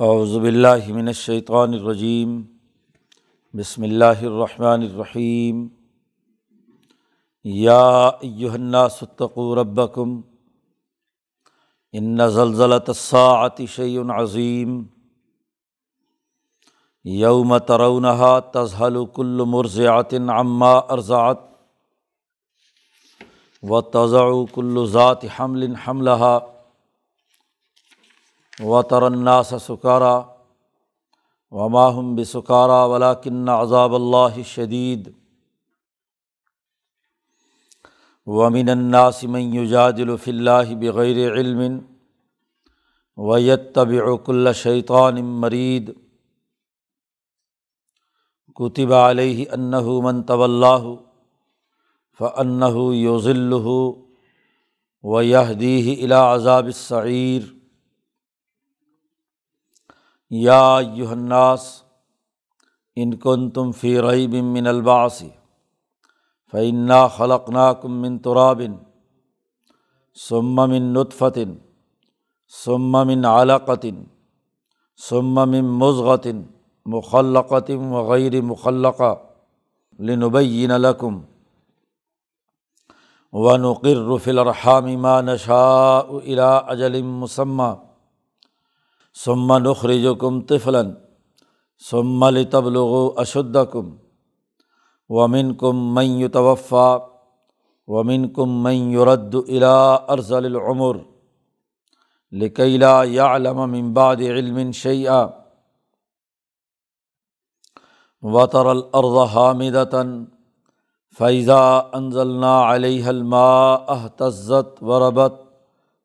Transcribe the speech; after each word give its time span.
باللہ 0.00 0.92
من 0.92 1.08
الشیطان 1.08 1.74
الرجیم، 1.74 2.42
بسم 3.54 3.82
اللہ 3.82 4.22
الرحمن 4.22 4.82
الرحیم۔ 4.82 5.68
یا 7.44 8.06
ایہا 8.20 8.52
الناس 8.52 9.02
اتقوا 9.02 9.56
ربکم، 9.56 10.20
ان 11.92 12.28
زلزلۃ 12.28 12.88
الساعۃ 12.88 13.60
شیء 13.74 13.98
عظیم۔ 14.14 14.82
یوم 17.04 17.58
ترونها 17.58 18.38
تذہل 18.52 18.96
کل 19.14 19.44
مرضعۃ 19.46 20.14
عما 20.28 20.72
ارضعت، 20.96 21.38
وتضع 23.62 24.24
كل 24.54 24.86
ذات 24.86 25.24
حمل 25.38 25.74
حملها 25.74 26.38
و 28.64 28.82
ترناس 28.82 29.54
سکارا 29.60 30.22
و 31.50 31.68
ماہم 31.68 32.14
بسکارا 32.14 32.84
ولاکن 32.84 33.48
عذاب 33.48 33.94
اللہ 33.94 34.42
شدید 34.46 35.08
ومن 38.26 38.68
الناس 38.68 39.24
من 39.24 39.54
يجادل 39.54 40.18
في 40.18 40.30
الله 40.30 40.74
بغير 40.74 41.32
علم 41.32 41.86
ويتبع 43.16 44.16
كل 44.16 44.54
شيطان 44.54 45.24
مريد 45.24 45.96
كتب 48.56 48.92
عليه 48.92 49.54
أنه 49.54 50.00
من 50.00 50.26
یا 60.30 60.80
یوحناس 60.94 61.82
ان 62.96 63.16
کن 63.16 63.50
تم 63.50 63.72
فی 63.72 63.98
رعیب 63.98 64.34
من 64.34 64.66
الباسی 64.66 65.28
فعنا 66.52 67.08
خلق 67.08 67.50
نا 67.50 67.72
کم 67.72 67.92
من 67.92 68.18
ترابن 68.18 68.74
ثم 70.28 70.70
من 70.70 70.92
نطفتن 70.92 71.54
ثم 72.64 73.06
من 73.06 73.24
علقتن 73.24 74.02
ثم 75.08 75.48
من 75.48 75.64
مضغتن 75.64 76.42
مخلقتم 76.86 77.92
وغیر 77.92 78.40
مخلقہ 78.40 79.14
لنبین 79.98 80.70
لکم 80.70 81.20
ونقر 83.32 84.16
فی 84.18 84.30
الرحام 84.30 84.84
ما 84.84 85.20
نشاء 85.20 86.06
الى 86.06 86.60
اجل 86.66 87.02
مسمہ 87.02 87.74
ثم 89.14 89.52
نخرج 89.52 90.06
کم 90.20 90.40
طفلاً 90.40 90.90
ثم 91.90 92.24
لتبلغ 92.24 93.20
اشد 93.20 93.56
کم 93.72 93.96
ومن 95.08 95.54
کم 95.54 95.94
من 95.94 96.28
توفا 96.28 96.98
ومن 97.86 98.28
کم 98.28 98.62
من 98.62 98.90
يرد 98.92 99.34
الى 99.34 99.98
ارضل 100.10 100.46
العمر 100.46 100.96
لکیلا 102.32 103.04
یعلم 103.04 103.68
من 103.68 103.92
بعد 103.92 104.20
علم 104.20 104.72
شیئا 104.72 105.26
وطر 108.22 108.66
الارض 108.66 109.28
حامدتا 109.28 110.02
فیضا 111.18 111.62
انزلنا 111.92 112.74
علیہ 112.74 113.04
الماء 113.04 113.84
اهتزت 113.88 114.82
وربت 114.82 115.40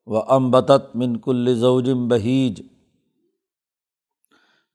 وانبتت 0.05 0.95
من 0.95 1.17
كل 1.17 1.55
زوج 1.55 1.89
بہیج 1.89 2.61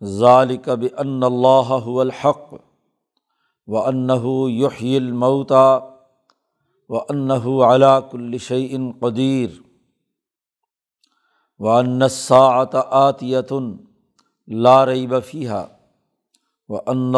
ذالک 0.03 0.69
ان 0.97 1.23
اللہ 1.23 1.73
الحق 2.01 2.53
و 3.67 3.79
انّہ 3.79 4.51
یحیی 4.51 4.99
و 6.89 6.99
انّہ 6.99 7.65
علا 7.65 8.01
کل 8.01 8.39
شعین 8.39 8.93
قدیر 9.01 9.49
و 11.59 11.69
انصاعت 11.69 12.75
آتیتن 12.75 13.77
لارئی 14.49 15.07
بفیہ 15.07 15.65
و 16.69 16.77
ان 16.87 17.15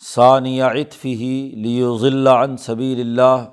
ثانیہ 0.00 0.64
اطفی 0.64 1.52
لیو 1.56 1.98
ضلع 1.98 2.44
عن 2.44 2.56
صبیر 2.56 2.98
اللہ 2.98 3.44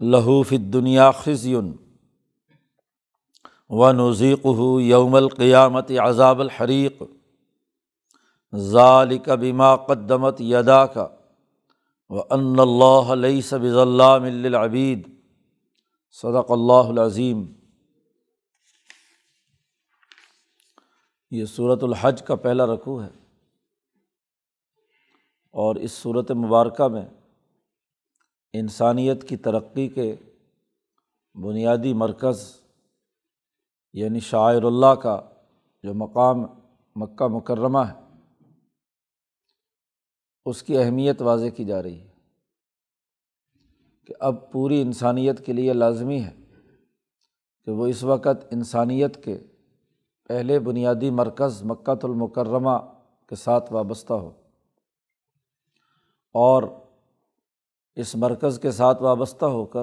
لہوف 0.00 0.50
دنیا 0.50 1.10
خزیون 1.10 1.76
و 3.68 3.92
نذیق 3.92 4.46
یوم 4.80 5.14
القیامت 5.14 5.90
عذاب 5.90 6.40
الحریق، 6.40 7.02
ذالک 8.54 9.28
بما 9.28 9.76
قدمت 9.76 10.40
یدا 10.40 10.86
کا 10.86 11.08
و 12.08 12.20
ان 12.20 12.60
اللہ 12.60 13.12
علیہ 13.12 13.40
سب 13.40 13.62
اللہ 13.62 14.04
العبید 14.04 15.08
صدق 16.10 16.50
اللہ 16.50 16.88
العظیم۔ 16.88 17.44
یہ 21.30 21.44
صورت 21.44 21.82
الحج 21.82 22.22
کا 22.22 22.36
پہلا 22.36 22.66
رقوع 22.66 23.02
ہے۔ 23.02 23.10
اور 25.52 25.76
اس 25.76 25.92
صورت 25.92 26.30
مبارکہ 26.30 26.88
میں 26.88 27.08
انسانیت 28.52 29.28
کی 29.28 29.36
ترقی 29.36 29.88
کے 29.88 30.16
بنیادی 31.34 31.92
مرکز 31.92 32.60
یعنی 33.92 34.20
شاعر 34.20 34.62
اللہ 34.62 34.94
کا 34.94 35.20
جو 35.82 35.94
مقام 35.94 36.40
مکہ 36.96 37.26
مکرمہ 37.26 37.78
ہے، 37.78 38.16
اس 40.44 40.62
کی 40.62 40.78
اہمیت 40.78 41.22
واضح 41.22 41.48
کی 41.56 41.64
جا 41.64 41.82
رہی 41.82 42.00
ہے 42.00 42.08
کہ 44.06 44.14
اب 44.20 44.52
پوری 44.52 44.82
انسانیت 44.82 45.46
کے 45.46 45.52
لیے 45.52 45.72
لازمی 45.72 46.24
ہے 46.24 46.34
کہ 47.64 47.70
وہ 47.70 47.86
اس 47.86 48.02
وقت 48.04 48.44
انسانیت 48.50 49.24
کے 49.24 49.38
پہلے 50.30 50.58
بنیادی 50.58 51.10
مرکز 51.10 51.62
مکۃ 51.62 52.00
المکرمہ 52.02 52.78
کے 53.28 53.34
ساتھ 53.34 53.72
وابستہ 53.72 54.12
ہو۔ 54.12 54.28
اور 56.34 56.62
اس 57.96 58.16
مرکز 58.16 58.58
کے 58.62 58.70
ساتھ 58.70 59.02
وابستہ 59.02 59.44
ہو 59.44 59.64
کر 59.64 59.82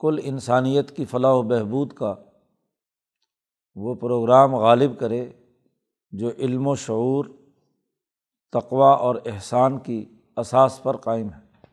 کل 0.00 0.18
انسانیت 0.22 0.96
کی 0.96 1.04
فلاح 1.04 1.32
و 1.32 1.42
بہبود 1.42 1.92
کا 1.92 2.14
وہ 3.76 3.94
پروگرام 3.94 4.54
غالب 4.54 5.00
کرے 5.00 5.32
جو 6.12 6.30
علم 6.38 6.66
و 6.66 6.74
شعور 6.74 7.24
تقوا 8.52 8.92
اور 8.94 9.14
احسان 9.26 9.78
کی 9.78 10.04
اساس 10.36 10.82
پر 10.82 10.96
قائم 10.96 11.28
ہے۔ 11.28 11.66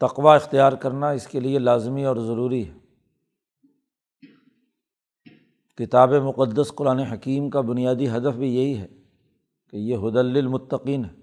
تقوا 0.00 0.34
اختیار 0.34 0.72
کرنا 0.72 1.10
اس 1.10 1.26
کے 1.26 1.40
لیے 1.40 1.58
لازمی 1.58 2.04
اور 2.04 2.16
ضروری 2.16 2.68
ہے۔ 2.68 2.85
کتاب 5.78 6.12
مقدس 6.12 6.72
قرآن 6.74 6.98
حکیم 6.98 7.50
کا 7.50 7.60
بنیادی 7.60 8.08
ہدف 8.08 8.36
بھی 8.36 8.56
یہی 8.56 8.78
ہے 8.78 8.86
کہ 9.70 9.76
یہ 9.76 9.96
حد 9.96 10.16
المطقین 10.16 11.04
ہے۔ 11.04 11.14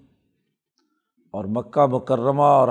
اور 1.30 1.44
مکہ 1.44 1.86
مکرمہ 1.86 2.42
اور 2.42 2.68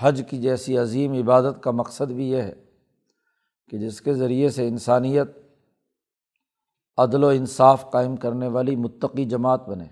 حج 0.00 0.22
کی 0.30 0.38
جیسی 0.38 0.78
عظیم 0.78 1.12
عبادت 1.12 1.62
کا 1.62 1.70
مقصد 1.70 2.12
بھی 2.12 2.30
یہ 2.30 2.42
ہے 2.42 2.54
کہ 3.70 3.78
جس 3.78 4.00
کے 4.00 4.14
ذریعے 4.14 4.48
سے 4.48 4.68
انسانیت 4.68 5.26
عدل 6.96 7.24
و 7.24 7.28
انصاف 7.28 7.90
قائم 7.90 8.16
کرنے 8.16 8.48
والی 8.48 8.76
متقی 8.76 9.24
جماعت 9.24 9.68
بنے۔ 9.68 9.86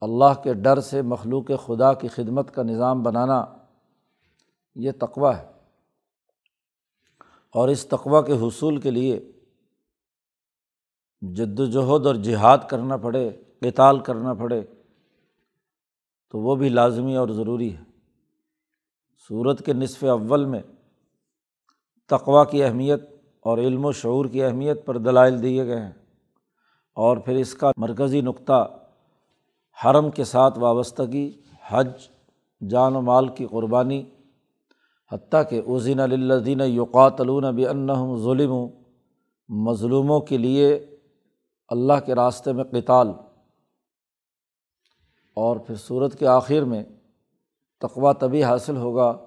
اللہ 0.00 0.42
کے 0.42 0.54
ڈر 0.54 0.80
سے 0.80 1.02
مخلوق 1.02 1.50
خدا 1.66 1.92
کی 1.92 2.08
خدمت 2.08 2.54
کا 2.54 2.62
نظام 2.62 3.02
بنانا 3.02 3.44
یہ 4.74 4.90
تقوا 5.00 5.38
ہے۔ 5.38 5.55
اور 7.56 7.68
اس 7.68 7.86
تقوا 7.86 8.22
کے 8.22 8.32
حصول 8.32 8.80
کے 8.80 8.90
لیے 8.90 9.32
جد 11.20 11.60
وجہد 11.60 12.06
اور 12.06 12.14
جہاد 12.14 12.58
کرنا 12.70 12.96
پڑے 12.96 13.28
اطال 13.62 13.98
کرنا 13.98 14.34
پڑے، 14.34 14.62
تو 16.30 16.38
وہ 16.38 16.56
بھی 16.56 16.68
لازمی 16.68 17.16
اور 17.16 17.28
ضروری 17.28 17.76
ہے۔ 17.76 17.82
صورت 19.28 19.66
کے 19.66 19.72
نصف 19.72 20.04
اول 20.04 20.44
میں 20.44 20.62
تقوا 22.08 22.44
کی 22.44 22.62
اہمیت 22.62 23.02
اور 23.40 23.58
علم 23.58 23.84
و 23.84 23.92
شعور 23.92 24.26
کی 24.26 24.42
اہمیت 24.42 24.86
پر 24.86 24.98
دلائل 24.98 25.42
دیے 25.42 25.66
گئے 25.66 25.80
ہیں۔ 25.80 25.92
اور 26.94 27.16
پھر 27.16 27.36
اس 27.36 27.54
کا 27.54 27.70
مرکزی 27.76 28.20
نقطہ 28.20 28.78
حرم 29.84 30.10
کے 30.10 30.24
ساتھ 30.24 30.58
وابستگی، 30.58 31.32
حج، 31.68 31.90
جان 32.68 32.96
و 32.96 33.00
مال 33.00 33.28
کی 33.28 33.46
قربانی 33.46 34.04
حتیٰ 35.12 35.42
کہ 35.50 35.62
اوزین 35.66 36.00
الدین 36.00 36.60
یوقات 36.60 37.20
الون 37.20 38.16
ظلم 38.16 38.66
مظلوموں 39.48 40.20
کے 40.20 40.38
لیے 40.38 40.86
اللہ 41.68 41.92
کے 42.06 42.14
راستے 42.14 42.52
میں 42.52 42.64
قتال۔ 42.64 43.08
اور 45.34 45.56
پھر 45.56 45.74
صورت 45.74 46.18
کے 46.18 46.26
آخر 46.26 46.62
میں 46.62 46.84
تقوا 47.80 48.12
تبھی 48.12 48.44
حاصل 48.44 48.76
ہوگا 48.76 49.26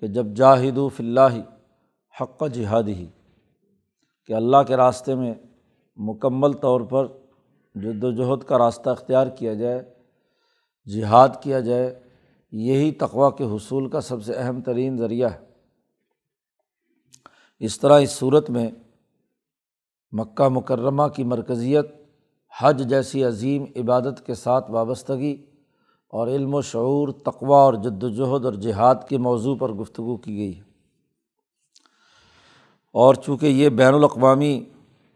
کہ 0.00 0.06
جب 0.06 0.26
جاہد 0.26 0.78
و 0.78 0.88
فلّہ 0.88 1.40
حق 2.20 2.42
جہاد 2.52 2.82
ہی 2.82 3.06
کہ 4.26 4.32
اللہ 4.32 4.56
کے 4.66 4.76
راستے 4.76 5.14
میں 5.14 5.34
مکمل 5.96 6.52
طور 6.52 6.80
پر 6.80 7.06
جد 7.74 8.04
وجہد 8.04 8.42
کا 8.42 8.58
راستہ 8.58 8.90
اختیار 8.90 9.26
کیا 9.26 9.54
جائے، 9.54 9.94
جہاد 10.92 11.28
کیا 11.42 11.60
جائے 11.60 12.00
یہی 12.52 12.92
تقوا 12.92 13.30
کے 13.30 13.44
حصول 13.44 13.88
کا 13.88 14.00
سب 14.00 14.24
سے 14.24 14.32
اہم 14.34 14.60
ترین 14.60 14.96
ذریعہ 14.96 15.30
ہے۔ 15.30 15.38
اس 17.58 17.80
طرح 17.80 18.00
اس 18.00 18.10
صورت 18.10 18.50
میں 18.50 18.70
مکہ 20.12 20.48
مکرمہ 20.48 21.02
کی 21.16 21.24
مرکزیت، 21.24 21.86
حج 22.60 22.88
جیسی 22.88 23.24
عظیم 23.24 23.64
عبادت 23.76 24.26
کے 24.26 24.34
ساتھ 24.34 24.70
وابستگی 24.70 25.46
اور 26.08 26.28
علم 26.28 26.54
و 26.54 26.62
شعور 26.62 27.08
تقوا 27.08 27.58
اور 27.58 27.74
جد 27.74 28.02
وجہد 28.02 28.44
اور 28.44 28.52
جہاد 28.52 28.94
کے 29.08 29.18
موضوع 29.18 29.56
پر 29.56 29.72
گفتگو 29.72 30.16
کی 30.16 30.36
گئی 30.36 30.56
ہے۔ 30.56 30.62
اور 32.92 33.14
چونکہ 33.14 33.46
یہ 33.46 33.68
بین 33.68 33.94
الاقوامی 33.94 34.64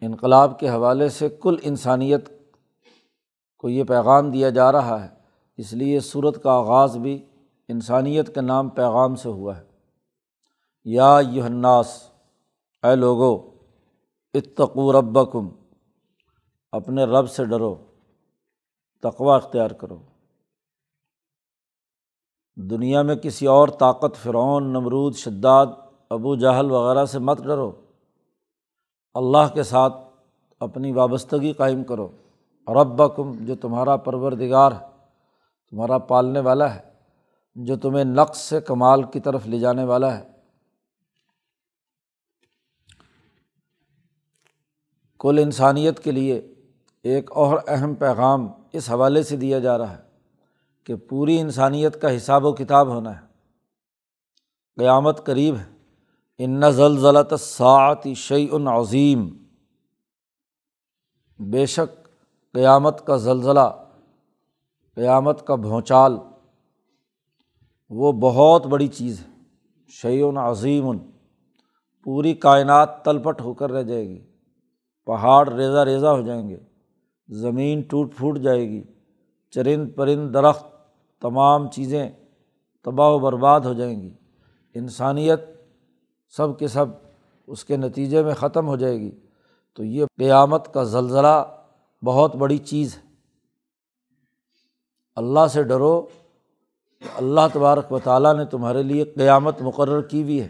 انقلاب 0.01 0.59
کے 0.59 0.69
حوالے 0.69 1.09
سے 1.09 1.29
کل 1.41 1.55
انسانیت 1.63 2.29
کو 3.57 3.69
یہ 3.69 3.83
پیغام 3.83 4.31
دیا 4.31 4.49
جا 4.49 4.71
رہا 4.71 5.03
ہے 5.03 5.24
اس 5.57 5.73
لیے 5.73 5.99
صورت 5.99 6.43
کا 6.43 6.51
آغاز 6.51 6.97
بھی 6.97 7.25
انسانیت 7.67 8.35
کے 8.35 8.41
نام 8.41 8.69
پیغام 8.69 9.15
سے 9.15 9.29
ہوا 9.29 9.57
ہے۔ 9.57 9.63
یا 10.83 11.19
یہناس 11.31 12.09
اے 12.83 12.95
لوگو، 12.95 13.49
اتقو 14.33 14.91
ربکم، 14.91 15.49
اپنے 16.71 17.03
رب 17.03 17.29
سے 17.29 17.45
ڈرو 17.45 17.75
تقوا 19.01 19.35
اختیار 19.35 19.71
کرو۔ 19.71 19.97
دنیا 22.55 23.01
میں 23.01 23.15
کسی 23.15 23.47
اور 23.47 23.67
طاقت 23.67 24.15
فرعون، 24.15 24.63
نمرود، 24.63 25.15
شداد، 25.15 25.65
ابو 26.09 26.35
جہل 26.35 26.71
وغیرہ 26.71 27.05
سے 27.05 27.19
مت 27.19 27.43
ڈرو۔ 27.43 27.71
اللہ 29.13 29.53
کے 29.53 29.63
ساتھ 29.63 29.93
اپنی 30.59 30.91
وابستگی 30.91 31.53
قائم 31.53 31.83
کرو۔ 31.83 32.07
رب 32.67 33.15
کم 33.15 33.45
جو 33.45 33.55
تمہارا 33.55 33.95
پروردگار 33.97 34.71
ہے۔ 34.71 34.94
تمہارا 35.75 35.97
پالنے 35.97 36.39
والا 36.39 36.75
ہے، 36.75 36.81
جو 37.55 37.77
تمہیں 37.77 38.03
نقص 38.03 38.37
سے 38.37 38.61
کمال 38.61 39.03
کی 39.03 39.19
طرف 39.19 39.47
لے 39.47 39.59
جانے 39.59 39.83
والا 39.83 40.19
ہے۔ 40.19 40.31
کل 45.19 45.39
انسانیت 45.41 46.03
کے 46.03 46.11
لیے 46.11 46.53
ایک 47.03 47.31
اور 47.31 47.57
اہم 47.67 47.95
پیغام 47.95 48.47
اس 48.73 48.89
حوالے 48.89 49.23
سے 49.23 49.35
دیا 49.35 49.59
جا 49.59 49.77
رہا 49.77 49.97
ہے 49.97 50.01
کہ 50.83 50.95
پوری 50.95 51.39
انسانیت 51.39 52.01
کا 52.01 52.17
حساب 52.17 52.45
و 52.45 52.53
کتاب 52.53 52.87
ہونا 52.87 53.21
ہے۔ 53.21 53.25
قیامت 54.77 55.25
قریب 55.25 55.55
ہے۔ 55.55 55.75
ان 56.37 56.71
زلزلت 56.71 57.39
ساعت 57.39 58.07
شعی 58.15 58.47
عظیم۔ 58.79 59.43
بے 61.39 61.65
شک 61.65 62.07
قیامت 62.53 63.07
کا 63.07 63.17
زلزلہ 63.17 63.81
قیامت 64.95 65.47
کا 65.47 65.55
بھونچال، 65.55 66.17
وہ 67.89 68.11
بہت 68.11 68.65
بڑی 68.65 68.87
چیز 68.87 69.19
ہے۔ 69.19 69.35
شعی 69.87 70.21
عظیم 70.37 70.97
پوری 72.03 72.33
کائنات 72.33 73.05
تلپٹ 73.05 73.41
ہو 73.41 73.53
کر 73.53 73.71
رہ 73.71 73.83
جائے 73.83 74.09
گی۔ 74.09 74.25
پہاڑ 75.05 75.53
ریزہ 75.53 75.77
ریزہ 75.77 76.07
ہو 76.07 76.21
جائیں 76.21 76.49
گے۔ 76.49 76.57
زمین 77.29 77.81
ٹوٹ 77.81 78.15
پھوٹ 78.15 78.39
جائے 78.39 78.69
گی۔ 78.69 78.83
چرند 79.51 79.89
پرند 79.95 80.33
درخت، 80.33 80.65
تمام 81.21 81.69
چیزیں 81.69 82.09
تباہ 82.83 83.09
و 83.09 83.19
برباد 83.19 83.61
ہو 83.61 83.73
جائیں 83.73 84.01
گی۔ 84.01 84.13
انسانیت 84.73 85.41
سب 86.37 86.59
کے 86.59 86.67
سب 86.67 86.85
اس 87.47 87.65
کے 87.65 87.77
نتیجے 87.77 88.23
میں 88.23 88.33
ختم 88.33 88.67
ہو 88.67 88.75
جائے 88.75 88.99
گی۔ 88.99 89.11
تو 89.73 89.83
یہ 89.83 90.05
قیامت 90.17 90.73
کا 90.73 90.83
زلزلہ 90.83 91.57
بہت 92.05 92.35
بڑی 92.35 92.57
چیز 92.57 92.97
ہے۔ 92.97 93.04
اللہ 95.15 95.47
سے 95.53 95.63
ڈرو 95.63 96.01
کہ 96.99 97.17
اللہ 97.17 97.41
تبارک 97.53 97.91
و 97.91 97.99
تعالیٰ 97.99 98.35
نے 98.35 98.45
تمہارے 98.45 98.83
لیے 98.83 99.03
قیامت 99.03 99.61
مقرر 99.61 100.01
کی 100.01 100.23
ہوئی 100.23 100.41
ہے۔ 100.41 100.47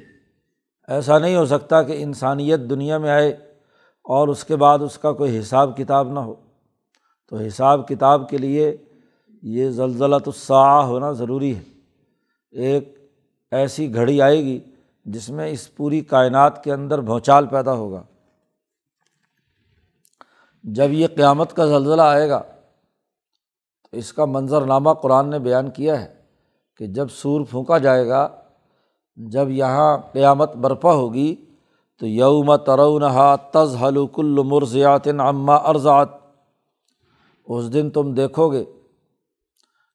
ایسا 0.88 1.18
نہیں 1.18 1.36
ہو 1.36 1.46
سکتا 1.46 1.84
کہ 1.84 2.04
انسانیت 2.04 2.60
دنیا 2.60 2.98
میں 2.98 3.10
آئے 3.10 3.30
اور 4.04 4.28
اس 4.28 4.44
کے 4.44 4.56
بعد 4.56 4.80
اس 4.80 4.98
کا 4.98 5.12
کوئی 5.12 5.40
حساب 5.40 5.78
کتاب 5.78 6.12
نہ 6.12 6.20
ہو۔ 6.20 6.36
تو 7.30 7.38
حساب 7.38 7.88
کتاب 7.88 8.30
کے 8.30 8.38
لیے 8.38 8.78
یہ 9.44 9.70
زلزلہ 9.70 10.16
تو 10.18 10.32
ہونا 10.84 11.12
ضروری 11.12 11.56
ہے۔ 11.56 11.62
ایک 12.52 13.12
ایسی 13.52 13.96
گھڑی 13.96 14.22
آئے 14.22 14.38
گی 14.38 14.60
جس 15.06 15.30
میں 15.30 15.48
اس 15.48 15.76
پوری 15.76 16.02
کائنات 16.02 16.64
کے 16.64 16.74
اندر 16.74 17.02
بھونچال 17.02 17.46
پیدا 17.48 17.74
ہوگا۔ 17.74 18.04
جب 20.64 20.92
یہ 20.92 21.08
قیامت 21.16 21.54
کا 21.54 21.66
زلزلہ 21.66 22.02
آئے 22.02 22.30
گا 22.30 22.42
اس 23.96 24.14
کا 24.14 24.26
منظرنامہ 24.26 24.90
قرآن 24.92 25.30
نے 25.30 25.40
بیان 25.40 25.70
کیا 25.70 26.02
ہے 26.02 26.14
کہ 26.78 26.88
جب 26.88 27.08
سور 27.10 27.42
پھونکا 27.50 27.78
جائے 27.78 28.08
گا، 28.08 28.28
جب 29.16 29.50
یہاں 29.50 29.98
قیامت 29.98 30.56
برپا 30.56 30.94
ہوگی، 30.94 31.36
تو 32.00 32.08
یوم 32.08 32.56
ترونہا 32.56 33.36
تز 33.36 33.76
کل 34.14 34.40
مرضیات 34.46 35.08
عمہ 35.08 35.52
ارضات 35.52 36.10
اس 37.48 37.74
دن 37.74 37.90
تم 37.90 38.14
دیکھو 38.14 38.52
گے 38.52 38.66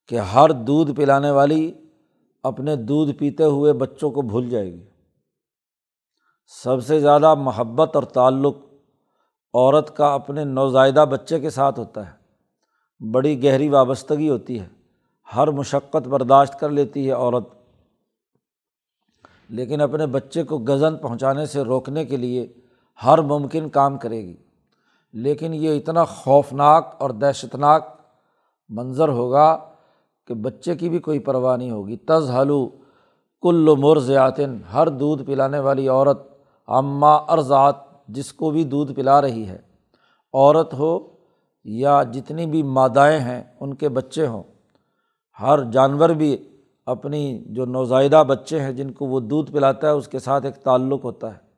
کہ 0.09 0.19
ہر 0.19 0.51
دودھ 0.51 0.93
پلانے 0.97 1.31
والی 1.31 1.73
اپنے 2.43 2.77
دودھ 2.77 3.13
پیتے 3.13 3.45
ہوئے 3.45 3.73
بچوں 3.73 4.11
کو 4.11 4.23
بھول 4.23 4.51
جائے 4.51 4.73
گی۔ 4.73 4.85
سب 6.65 6.85
سے 6.87 7.01
زیادہ 7.01 7.35
محبت 7.35 7.97
اور 7.97 8.03
تعلق 8.03 8.57
عورت 9.55 9.97
کا 9.97 10.15
اپنے 10.15 10.45
نوزائیدہ 10.45 11.05
بچے 11.11 11.41
کے 11.41 11.51
ساتھ 11.51 11.79
ہوتا 11.79 12.07
ہے۔ 12.07 12.20
بڑی 13.01 13.45
گہری 13.45 13.69
وابستگی 13.69 14.31
ہوتی 14.31 14.61
ہے۔ 14.61 14.69
ہر 15.37 15.49
مشقت 15.49 16.09
برداشت 16.09 16.61
کر 16.61 16.69
لیتی 16.69 17.07
ہے 17.07 17.13
عورت۔ 17.13 17.49
لیکن 19.49 19.81
اپنے 19.81 20.07
بچے 20.07 20.43
کو 20.43 20.59
غزن 20.59 20.97
پہنچانے 20.97 21.47
سے 21.47 21.63
روکنے 21.63 22.05
کے 22.05 22.17
لیے 22.17 22.53
ہر 23.05 23.19
ممکن 23.19 23.69
کام 23.69 23.99
کرے 23.99 24.25
گی۔ 24.27 24.37
لیکن 25.13 25.55
یہ 25.55 25.79
اتنا 25.79 26.05
خوفناک 26.05 26.95
اور 26.99 27.11
دہشت 27.11 27.55
ناک 27.55 27.89
منظر 28.69 29.09
ہوگا 29.09 29.59
کہ 30.27 30.35
بچے 30.35 30.77
کی 30.77 30.89
بھی 30.89 30.99
کوئی 30.99 31.19
پرواہ 31.19 31.57
نہیں 31.57 31.71
ہوگی۔ 31.71 31.97
تز 31.97 32.31
حلو 32.31 32.69
کل 33.43 33.69
مرزیاتن 33.79 34.59
ہر 34.73 34.89
دودھ 34.89 35.23
پلانے 35.23 35.59
والی 35.59 35.89
عورت 35.89 36.23
اماں 36.67 37.19
ارضات 37.29 37.75
جس 38.09 38.33
کو 38.33 38.51
بھی 38.51 38.65
دودھ 38.65 38.93
پلا 38.93 39.21
رہی 39.21 39.49
ہے۔ 39.49 39.59
عورت 40.33 40.75
ہو 40.75 41.10
یا 41.65 42.03
جتنی 42.03 42.47
بھی 42.47 42.63
مادائیں 42.63 43.21
ہیں، 43.21 43.43
ان 43.61 43.75
کے 43.75 43.89
بچے 43.89 44.27
ہوں۔ 44.27 44.43
ہر 45.41 45.71
جانور 45.71 46.09
بھی 46.09 46.37
اپنی 46.87 47.45
جو 47.47 47.65
نوزائیدہ 47.65 48.25
بچے 48.29 48.61
ہیں، 48.61 48.73
جن 48.73 48.93
کو 48.93 49.07
وہ 49.07 49.21
دودھ 49.21 49.53
پلاتا 49.53 49.87
ہے، 49.87 49.93
اس 49.93 50.09
کے 50.09 50.19
ساتھ 50.19 50.47
ایک 50.47 50.57
تعلق 50.57 51.05
ہوتا 51.05 51.35
ہے۔ 51.35 51.51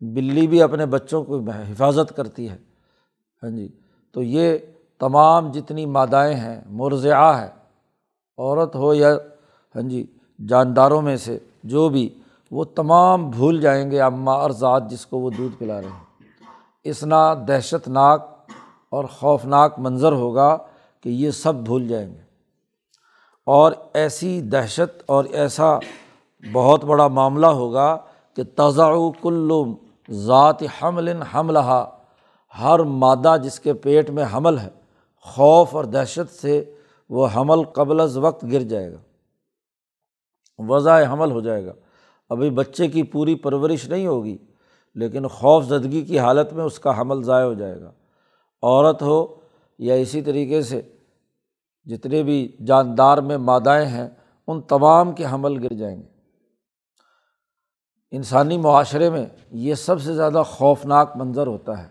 بلی 0.00 0.46
بھی 0.46 0.62
اپنے 0.62 0.86
بچوں 0.86 1.24
کو 1.24 1.38
حفاظت 1.38 2.16
کرتی 2.16 2.48
ہے۔ 2.48 2.56
ہاں 3.42 3.50
جی 3.50 3.68
تو 4.12 4.22
یہ 4.22 4.58
تمام 4.98 5.50
جتنی 5.50 5.86
مادائیں 5.86 6.36
ہیں، 6.36 6.60
مرضعہ 6.66 7.40
ہے۔ 7.40 7.48
عورت 8.38 8.76
ہو 8.76 8.94
یا 8.94 9.14
ہاں 9.76 9.82
جی 9.82 10.06
جانداروں 10.48 11.02
میں 11.02 11.16
سے 11.16 11.38
جو 11.64 11.88
بھی، 11.88 12.18
وہ 12.50 12.64
تمام 12.64 13.30
بھول 13.30 13.60
جائیں 13.60 13.90
گے 13.90 14.00
اماں 14.00 14.34
اور 14.34 14.50
ذات 14.50 14.90
جس 14.90 15.06
کو 15.06 15.18
وہ 15.18 15.30
دودھ 15.30 15.56
پلا 15.58 15.80
رہے 15.80 15.88
ہیں۔ 15.88 16.04
اسنا 16.84 17.34
دہشت 17.34 17.88
ناک 17.88 18.31
اور 18.92 19.04
خوفناک 19.04 19.78
منظر 19.78 20.12
ہوگا 20.12 20.58
کہ 21.00 21.08
یہ 21.08 21.30
سب 21.30 21.54
بھول 21.54 21.88
جائیں 21.88 22.14
گے۔ 22.14 22.20
اور 23.46 23.72
ایسی 23.94 24.40
دہشت 24.40 25.02
اور 25.06 25.24
ایسا 25.24 25.78
بہت 26.52 26.84
بڑا 26.84 27.08
معاملہ 27.08 27.46
ہوگا 27.46 27.96
کہ 28.36 28.42
تضاء 28.56 28.92
کل 29.22 29.50
ذات 30.10 30.62
حمل 30.82 31.22
حملہ 31.22 31.84
ہر 32.60 32.78
مادہ 32.78 33.36
جس 33.42 33.60
کے 33.60 33.72
پیٹ 33.72 34.10
میں 34.10 34.24
حمل 34.34 34.58
ہے، 34.58 34.68
خوف 35.20 35.76
اور 35.76 35.84
دہشت 35.84 36.34
سے 36.34 36.74
وہ 37.10 37.28
حمل 37.36 37.64
قبل 37.64 38.00
از 38.00 38.18
وقت 38.18 38.44
گر 38.52 38.60
جائے 38.60 38.92
گا۔ 38.92 38.98
وضع 40.58 41.12
حمل 41.12 41.30
ہو 41.30 41.40
جائے 41.40 41.66
گا۔ 41.66 41.72
ابھی 42.30 42.50
بچے 42.50 42.88
کی 42.88 43.02
پوری 43.02 43.34
پرورش 43.34 43.88
نہیں 43.88 44.06
ہوگی، 44.06 44.38
لیکن 44.94 45.28
خوف 45.28 45.64
زدگی 45.64 46.02
کی 46.02 46.18
حالت 46.18 46.52
میں 46.52 46.64
اس 46.64 46.78
کا 46.78 47.00
حمل 47.00 47.22
ضائع 47.22 47.44
ہو 47.44 47.54
جائے 47.54 47.80
گا۔ 47.80 47.92
عورت 48.62 49.02
ہو 49.02 49.40
یا 49.78 49.94
اسی 49.94 50.22
طریقے 50.22 50.62
سے 50.62 50.82
جتنے 51.84 52.22
بھی 52.22 52.56
جاندار 52.66 53.18
میں 53.18 53.38
مادائیں 53.38 53.86
ہیں، 53.86 54.08
ان 54.46 54.62
تمام 54.62 55.12
کے 55.12 55.24
حمل 55.26 55.64
گر 55.64 55.74
جائیں 55.74 56.02
گے۔ 56.02 56.06
انسانی 58.10 58.58
معاشرے 58.58 59.10
میں 59.10 59.26
یہ 59.50 59.74
سب 59.74 60.02
سے 60.02 60.14
زیادہ 60.14 60.42
خوفناک 60.46 61.16
منظر 61.16 61.46
ہوتا 61.46 61.82
ہے 61.82 61.88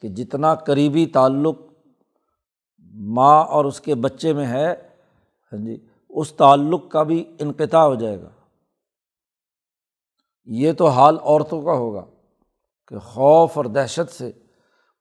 کہ 0.00 0.08
جتنا 0.08 0.54
قریبی 0.54 1.06
تعلق 1.06 1.58
ماں 2.94 3.44
اور 3.44 3.64
اس 3.64 3.80
کے 3.80 3.94
بچے 3.94 4.32
میں 4.32 4.46
ہے 4.46 4.72
ہاں 5.52 5.56
جی 5.56 5.86
اس 6.08 6.32
تعلق 6.32 6.88
کا 6.88 7.02
بھی 7.02 7.36
انقطاع 7.38 7.84
ہو 7.86 7.94
جائے 7.94 8.22
گا۔ 8.22 8.28
یہ 10.44 10.72
تو 10.72 10.88
حال 10.88 11.16
عورتوں 11.22 11.62
کا 11.62 11.72
ہوگا 11.72 12.04
کہ 12.88 12.98
خوف 12.98 13.56
اور 13.56 13.64
دہشت 13.64 14.12
سے 14.12 14.32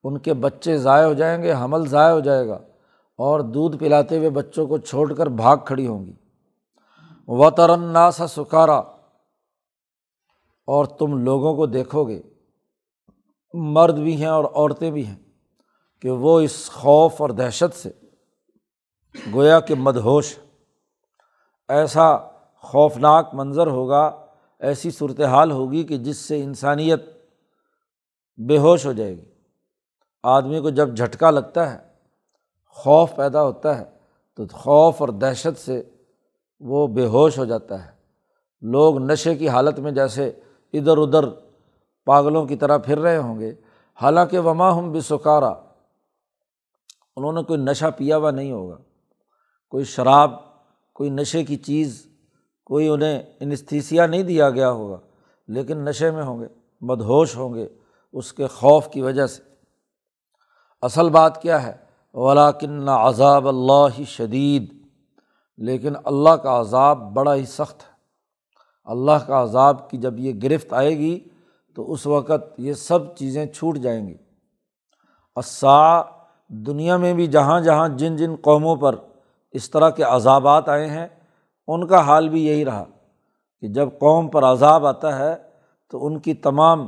ان 0.03 0.17
کے 0.17 0.33
بچے 0.33 0.77
ضائع 0.77 1.05
ہو 1.05 1.13
جائیں 1.13 1.43
گے، 1.43 1.53
حمل 1.53 1.87
ضائع 1.87 2.13
ہو 2.13 2.19
جائے 2.19 2.47
گا 2.47 2.59
اور 3.17 3.39
دودھ 3.39 3.77
پلاتے 3.77 4.17
ہوئے 4.17 4.29
بچوں 4.29 4.67
کو 4.67 4.77
چھوڑ 4.77 5.13
کر 5.13 5.27
بھاگ 5.27 5.57
کھڑی 5.57 5.87
ہوں 5.87 6.05
گی۔ 6.05 6.13
و 7.27 7.49
ترنا 7.49 8.11
سا 8.11 8.27
سکارا۔ 8.27 8.81
اور 10.67 10.85
تم 10.85 11.17
لوگوں 11.17 11.55
کو 11.55 11.65
دیکھو 11.65 12.07
گے، 12.07 12.21
مرد 13.53 13.99
بھی 13.99 14.17
ہیں 14.17 14.29
اور 14.29 14.43
عورتیں 14.43 14.91
بھی 14.91 15.07
ہیں، 15.07 15.17
کہ 16.01 16.09
وہ 16.09 16.39
اس 16.39 16.69
خوف 16.69 17.21
اور 17.21 17.29
دہشت 17.29 17.75
سے 17.75 17.91
گویا 19.33 19.59
کہ 19.59 19.75
مدہوش 19.75 20.39
ایسا 21.69 22.17
خوفناک 22.55 23.29
منظر 23.33 23.67
ہوگا، 23.67 24.25
ایسی 24.59 24.91
صورتحال 24.91 25.51
ہوگی 25.51 25.83
کہ 25.83 25.97
جس 25.97 26.17
سے 26.17 26.43
انسانیت 26.43 27.03
بے 28.37 28.57
ہوش 28.57 28.85
ہو 28.85 28.91
جائے 28.91 29.17
گی۔ 29.17 29.38
آدمی 30.23 30.59
کو 30.59 30.69
جب 30.69 30.97
جھٹکا 30.97 31.31
لگتا 31.31 31.73
ہے، 31.73 31.77
خوف 32.65 33.15
پیدا 33.15 33.43
ہوتا 33.43 33.77
ہے، 33.77 33.83
تو 34.35 34.43
خوف 34.51 35.01
اور 35.01 35.09
دہشت 35.09 35.59
سے 35.59 35.83
وہ 36.59 36.87
بے 36.87 37.05
ہوش 37.05 37.39
ہو 37.39 37.45
جاتا 37.45 37.85
ہے۔ 37.85 37.91
لوگ 38.61 38.97
نشے 38.97 39.35
کی 39.35 39.49
حالت 39.49 39.79
میں 39.79 39.91
جیسے 39.91 40.27
ادھر 40.73 40.97
ادھر 40.97 41.25
پاگلوں 42.05 42.45
کی 42.45 42.55
طرح 42.55 42.77
پھر 42.77 42.99
رہے 42.99 43.17
ہوں 43.17 43.39
گے۔ 43.39 43.53
حالانکہ 44.01 44.39
وما 44.39 44.77
ہم 44.77 44.91
بھی 44.91 45.01
سکارا 45.01 45.53
انہوں 47.15 47.33
نے 47.33 47.43
کوئی 47.43 47.59
نشہ 47.59 47.85
پیا 47.97 48.17
ہوا 48.17 48.31
نہیں 48.31 48.51
ہوگا۔ 48.51 48.77
کوئی 49.69 49.83
شراب، 49.83 50.31
کوئی 50.93 51.09
نشے 51.09 51.43
کی 51.43 51.55
چیز، 51.55 52.07
کوئی 52.65 52.87
انہیں 52.87 53.23
انستھیسیا 53.39 54.05
نہیں 54.05 54.23
دیا 54.23 54.49
گیا 54.49 54.71
ہوگا، 54.71 54.97
لیکن 55.47 55.77
نشے 55.77 56.11
میں 56.11 56.23
ہوں 56.23 56.39
گے 56.39 56.45
مدہوش 56.81 57.37
ہوں 57.37 57.53
گے۔ 57.53 57.67
اس 58.13 58.33
کے 58.33 58.47
خوف 58.47 58.89
کی 58.89 59.01
وجہ 59.01 59.27
سے۔ 59.27 59.48
اصل 60.81 61.09
بات 61.09 61.41
کیا 61.41 61.63
ہے؟ 61.63 61.77
ولاکن 62.13 62.89
عذاب 62.89 63.47
اللہ 63.47 64.01
شدید 64.03 64.73
لیکن 65.57 65.93
اللہ 66.05 66.29
کا 66.29 66.59
عذاب 66.59 67.13
بڑا 67.13 67.35
ہی 67.35 67.45
سخت 67.45 67.83
ہے۔ 67.83 67.89
اللہ 68.85 69.27
کا 69.27 69.43
عذاب 69.43 69.89
کی 69.89 69.97
جب 69.97 70.19
یہ 70.19 70.33
گرفت 70.43 70.73
آئے 70.73 70.97
گی، 70.97 71.19
تو 71.75 71.91
اس 71.91 72.07
وقت 72.07 72.59
یہ 72.59 72.73
سب 72.73 73.15
چیزیں 73.15 73.45
چھوٹ 73.45 73.77
جائیں 73.77 74.07
گی۔ 74.07 74.17
اسا 75.35 76.01
دنیا 76.47 76.97
میں 76.97 77.13
بھی 77.13 77.27
جہاں 77.27 77.61
جہاں 77.61 77.89
جن 77.89 78.15
جن 78.15 78.35
قوموں 78.41 78.75
پر 78.75 78.95
اس 79.51 79.69
طرح 79.69 79.89
کے 79.89 80.03
عذابات 80.03 80.69
آئے 80.69 80.87
ہیں، 80.87 81.07
ان 81.67 81.87
کا 81.87 82.01
حال 82.01 82.29
بھی 82.29 82.47
یہی 82.47 82.65
رہا 82.65 82.83
کہ 83.61 83.67
جب 83.67 83.89
قوم 83.99 84.27
پر 84.27 84.43
عذاب 84.43 84.85
آتا 84.85 85.19
ہے، 85.19 85.35
تو 85.91 86.05
ان 86.05 86.19
کی 86.19 86.33
تمام 86.33 86.87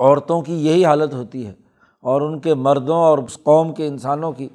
عورتوں 0.00 0.42
کی 0.42 0.66
یہی 0.66 0.84
حالت 0.84 1.14
ہوتی 1.14 1.46
ہے۔ 1.46 1.67
اور 2.08 2.20
ان 2.20 2.38
کے 2.38 2.54
مردوں 2.54 2.96
اور 2.96 3.18
اس 3.18 3.38
قوم 3.42 3.74
کے 3.74 3.86
انسانوں 3.86 4.32
کی 4.32 4.48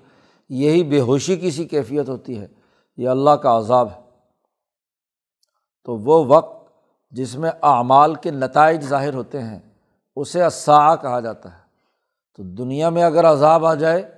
یہی 0.49 0.83
بے 0.83 0.99
ہوشی 0.99 1.35
کی 1.35 1.51
سی 1.51 1.65
کیفیت 1.65 2.09
ہوتی 2.09 2.39
ہے، 2.39 2.47
یہ 2.97 3.09
اللہ 3.09 3.29
کا 3.29 3.57
عذاب 3.57 3.87
ہے۔ 3.91 4.01
تو 5.83 5.97
وہ 5.97 6.25
وقت 6.27 6.69
جس 7.11 7.35
میں 7.35 7.51
اعمال 7.61 8.15
کے 8.15 8.31
نتائج 8.31 8.81
ظاہر 8.81 9.13
ہوتے 9.13 9.41
ہیں، 9.41 9.59
اسے 10.15 10.43
اسا 10.43 10.95
کہا 10.95 11.19
جاتا 11.19 11.51
ہے۔ 11.51 11.63
تو 12.37 12.43
دنیا 12.43 12.89
میں 12.89 13.03
اگر 13.03 13.25
عذاب 13.25 13.65
آ 13.65 13.73
جائے، 13.73 14.11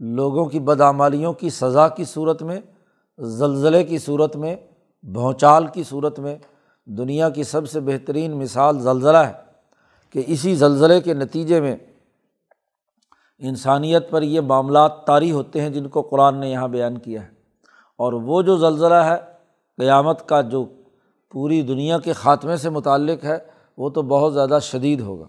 لوگوں 0.00 0.44
کی 0.44 0.60
بدعمالیوں 0.60 1.32
کی 1.32 1.50
سزا 1.50 1.88
کی 1.88 2.04
صورت 2.04 2.42
میں، 2.42 2.60
زلزلے 3.18 3.84
کی 3.84 3.98
صورت 3.98 4.36
میں 4.36 4.56
بھونچال 5.02 5.66
کی 5.66 5.82
صورت 5.82 6.18
میں، 6.18 6.36
دنیا 6.86 7.28
کی 7.28 7.42
سب 7.42 7.68
سے 7.70 7.80
بہترین 7.80 8.32
مثال 8.32 8.80
زلزلہ 8.80 9.16
ہے 9.16 9.32
کہ 10.10 10.22
اسی 10.26 10.54
زلزلے 10.54 11.00
کے 11.00 11.14
نتیجے 11.14 11.60
میں 11.60 11.76
انسانیت 13.40 14.10
پر 14.10 14.22
یہ 14.22 14.40
معاملات 14.40 15.06
طاری 15.06 15.32
ہوتے 15.32 15.60
ہیں 15.60 15.70
جن 15.70 15.88
کو 15.88 16.02
قرآن 16.02 16.40
نے 16.40 16.50
یہاں 16.50 16.68
بیان 16.68 16.98
کیا 16.98 17.24
ہے۔ 17.24 17.30
اور 17.96 18.12
وہ 18.12 18.42
جو 18.42 18.56
زلزلہ 18.56 18.94
ہے، 18.94 19.16
قیامت 19.76 20.28
کا 20.28 20.40
جو 20.40 20.68
پوری 21.30 21.62
دنیا 21.62 21.98
کے 21.98 22.12
خاتمے 22.12 22.56
سے 22.56 22.70
متعلق 22.70 23.24
ہے، 23.24 23.38
وہ 23.76 23.90
تو 23.90 24.02
بہت 24.02 24.34
زیادہ 24.34 24.58
شدید 24.62 25.00
ہوگا۔ 25.00 25.26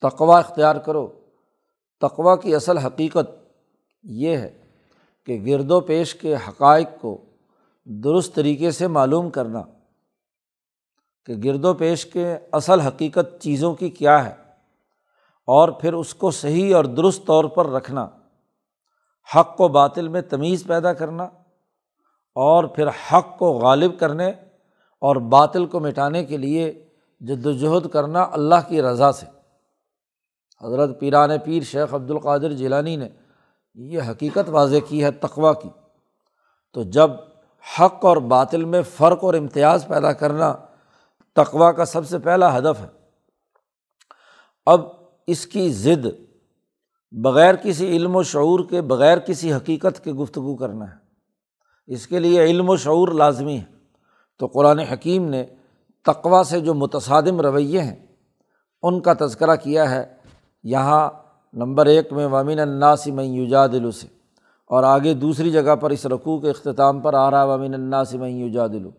تقوا 0.00 0.38
اختیار 0.38 0.76
کرو۔ 0.76 1.08
تقوا 2.00 2.36
کی 2.36 2.54
اصل 2.54 2.78
حقیقت 2.78 3.52
یہ 4.02 4.36
ہے 4.36 4.58
کہ 5.26 5.42
گرد 5.46 5.70
و 5.70 5.80
پیش 5.80 6.14
کے 6.14 6.34
حقائق 6.34 6.88
کو 7.00 7.24
درست 7.84 8.34
طریقے 8.34 8.70
سے 8.70 8.86
معلوم 8.86 9.30
کرنا، 9.30 9.62
کہ 11.26 11.34
گرد 11.44 11.64
و 11.64 11.74
پیش 11.74 12.06
کے 12.06 12.36
اصل 12.52 12.80
حقیقت 12.80 13.40
چیزوں 13.40 13.74
کی 13.74 13.90
کیا 13.90 14.24
ہے۔ 14.24 14.47
اور 15.48 15.68
پھر 15.68 15.92
اس 15.92 16.14
کو 16.14 16.30
صحیح 16.30 16.76
اور 16.76 16.84
درست 16.84 17.26
طور 17.26 17.44
پر 17.44 17.66
رکھنا۔ 17.66 18.08
حق 19.34 19.60
و 19.60 19.68
باطل 19.68 20.08
میں 20.08 20.20
تمیز 20.20 20.64
پیدا 20.66 20.92
کرنا 20.92 21.22
اور 22.34 22.64
پھر 22.64 22.88
حق 22.88 23.38
کو 23.38 23.52
غالب 23.52 23.98
کرنے 24.00 24.28
اور 25.00 25.16
باطل 25.16 25.66
کو 25.66 25.80
مٹانے 25.80 26.24
کے 26.24 26.36
لیے 26.36 26.88
جد 27.20 27.46
وجہد 27.46 27.88
کرنا 27.88 28.26
اللہ 28.32 28.68
کی 28.68 28.82
رضا 28.82 29.12
سے۔ 29.12 29.26
حضرت 30.66 31.00
پیران 31.00 31.30
پیر 31.44 31.62
شیخ 31.62 31.94
عبد 31.94 32.10
القادر 32.10 32.52
جیلانی 32.52 32.96
نے 32.96 33.08
یہ 33.74 34.00
حقیقت 34.10 34.48
واضح 34.48 34.76
کی 34.88 35.04
ہے 35.04 35.10
تقوا 35.10 35.52
کی۔ 35.52 35.68
تو 36.72 36.82
جب 36.82 37.10
حق 37.80 38.04
اور 38.04 38.16
باطل 38.16 38.64
میں 38.64 38.82
فرق 38.82 39.24
اور 39.24 39.34
امتیاز 39.34 39.86
پیدا 39.88 40.12
کرنا 40.12 40.54
تقوا 41.34 41.72
کا 41.72 41.84
سب 41.84 42.08
سے 42.08 42.18
پہلا 42.18 42.58
ہدف 42.58 42.80
ہے۔ 42.80 42.86
اب 44.66 44.97
اس 45.28 45.46
کی 45.46 45.72
ضد، 45.72 46.06
بغیر 47.10 47.54
کسی 47.54 47.96
علم 47.96 48.16
و 48.16 48.22
شعور 48.22 48.60
کے، 48.70 48.80
بغیر 48.80 49.18
کسی 49.18 49.52
حقیقت 49.52 50.04
کے 50.04 50.12
گفتگو 50.12 50.56
کرنا 50.56 50.84
ہے۔ 50.90 50.96
اس 51.86 52.06
کے 52.06 52.18
لیے 52.18 52.44
علم 52.44 52.70
و 52.70 52.76
شعور 52.76 53.08
لازمی 53.08 53.58
ہے۔ 53.58 53.64
تو 54.38 54.46
قرآن 54.46 54.78
حکیم 54.78 55.28
نے 55.28 55.46
تقوا 56.04 56.42
سے 56.44 56.60
جو 56.60 56.74
متصادم 56.74 57.40
رویے 57.40 57.80
ہیں، 57.80 58.06
ان 58.82 59.00
کا 59.00 59.12
تذکرہ 59.20 59.56
کیا 59.56 59.90
ہے۔ 59.90 60.14
یہاں 60.62 61.10
نمبر 61.52 61.86
ایک 61.86 62.12
میں 62.12 62.26
وامین 62.26 62.60
الناسی 62.60 63.10
میں 63.10 63.24
یوجا 63.24 63.66
دلو 63.66 63.90
سے۔ 63.90 64.06
اور 64.66 64.82
آگے 64.82 65.14
دوسری 65.14 65.50
جگہ 65.50 65.76
پر 65.76 65.90
اس 65.90 66.06
رقوع 66.06 66.38
کے 66.38 66.50
اختتام 66.50 67.00
پر 67.00 67.14
آ 67.14 67.30
رہا 67.30 67.44
وامین 67.44 67.74
الناسی 67.74 68.18
میں 68.18 68.30
یوجا 68.30 68.66
دلو 68.66 68.90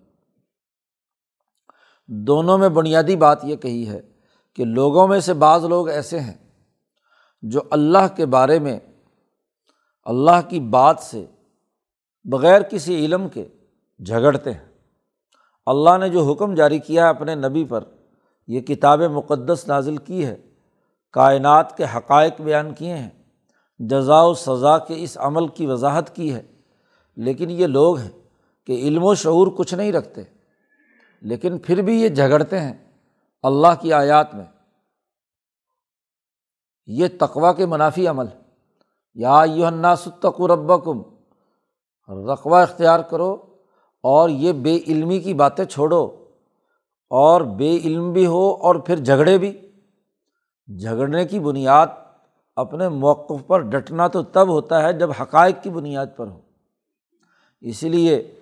دونوں 2.07 2.57
میں 2.57 2.69
بنیادی 2.69 3.15
بات 3.15 3.45
یہ 3.45 3.55
کہی 3.55 3.89
ہے 3.89 4.01
کہ 4.59 4.65
لوگوں 4.65 5.07
میں 5.07 5.19
سے 5.19 5.33
بعض 5.33 5.65
لوگ 5.65 5.89
ایسے 5.89 6.19
ہیں 6.19 6.33
جو 7.41 7.61
اللہ 7.71 8.15
کے 8.15 8.25
بارے 8.25 8.59
میں 8.59 8.79
اللہ 10.03 10.49
کی 10.49 10.59
بات 10.59 10.99
سے 10.99 11.25
بغیر 12.23 12.61
کسی 12.61 13.05
علم 13.05 13.29
کے 13.29 13.47
جھگڑتے 14.05 14.51
ہیں۔ 14.51 14.65
اللہ 15.65 15.97
نے 15.97 16.09
جو 16.09 16.31
حکم 16.31 16.53
جاری 16.53 16.79
کیا 16.79 17.03
ہے 17.03 17.09
اپنے 17.09 17.35
نبی 17.35 17.63
پر، 17.63 17.83
یہ 18.47 18.59
کتاب 18.59 19.01
مقدس 19.01 19.67
نازل 19.67 19.97
کی 19.97 20.25
ہے، 20.25 20.37
کائنات 21.11 21.77
کے 21.77 21.83
حقائق 21.95 22.41
بیان 22.41 22.73
کیے 22.73 22.93
ہیں، 22.93 23.09
جزا 23.79 24.21
و 24.21 24.33
سزا 24.33 24.77
کے 24.77 24.93
اس 24.97 25.17
عمل 25.21 25.47
کی 25.47 25.65
وضاحت 25.65 26.15
کی 26.15 26.33
ہے۔ 26.33 26.41
لیکن 27.15 27.49
یہ 27.49 27.67
لوگ 27.67 27.97
ہیں 27.97 28.11
کہ 28.67 28.71
علم 28.71 29.03
و 29.03 29.15
شعور 29.15 29.47
کچھ 29.57 29.73
نہیں 29.73 29.91
رکھتے، 29.91 30.21
لیکن 31.21 31.57
پھر 31.57 31.81
بھی 31.81 32.01
یہ 32.01 32.09
جھگڑتے 32.09 32.59
ہیں۔ 32.59 32.88
اللہ 33.41 33.67
کی 33.81 33.93
آیات 33.93 34.35
میں۔ 34.35 34.45
یہ 36.85 37.07
تقوا 37.19 37.53
کے 37.53 37.65
منافی 37.65 38.07
عمل۔ 38.07 38.25
یا 39.13 39.43
یو 39.55 39.95
ستق 39.95 40.41
رب 40.41 40.83
کم 40.83 41.01
رقبہ 42.29 42.55
اختیار 42.55 42.99
کرو 42.99 43.37
اور 44.03 44.29
یہ 44.29 44.53
بے 44.53 44.77
علمی 44.87 45.19
کی 45.19 45.33
باتیں 45.33 45.65
چھوڑو۔ 45.65 46.25
اور 47.09 47.41
بے 47.41 47.77
علم 47.77 48.13
بھی 48.13 48.25
ہو 48.25 48.53
اور 48.53 48.75
پھر 48.75 48.95
جھگڑے 48.95 49.37
بھی۔ 49.37 49.71
جھگڑنے 50.67 51.25
کی 51.25 51.39
بنیاد 51.39 51.87
اپنے 52.55 52.89
موقف 52.89 53.47
پر 53.47 53.59
ڈٹنا 53.59 54.07
تو 54.07 54.23
تب 54.23 54.47
ہوتا 54.47 54.83
ہے 54.83 54.93
جب 54.93 55.09
حقائق 55.21 55.63
کی 55.63 55.69
بنیاد 55.69 56.05
پر 56.15 56.27
ہو۔ 56.27 56.41
اسی 57.61 57.89
لیے 57.89 58.39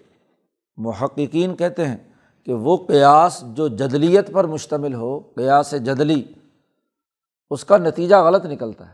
محققین 0.78 1.56
کہتے 1.56 1.88
ہیں 1.88 2.07
کہ 2.48 2.54
وہ 2.54 2.78
قیاس 2.78 3.44
جو 3.54 3.68
جدلیت 3.68 4.32
پر 4.32 4.44
مشتمل 4.44 4.94
ہو، 4.94 5.20
قیاس 5.20 5.72
جدلی، 5.72 6.24
اس 7.50 7.66
کا 7.66 7.78
نتیجہ 7.78 8.16
غلط 8.16 8.46
نکلتا 8.46 8.90
ہے۔ 8.90 8.94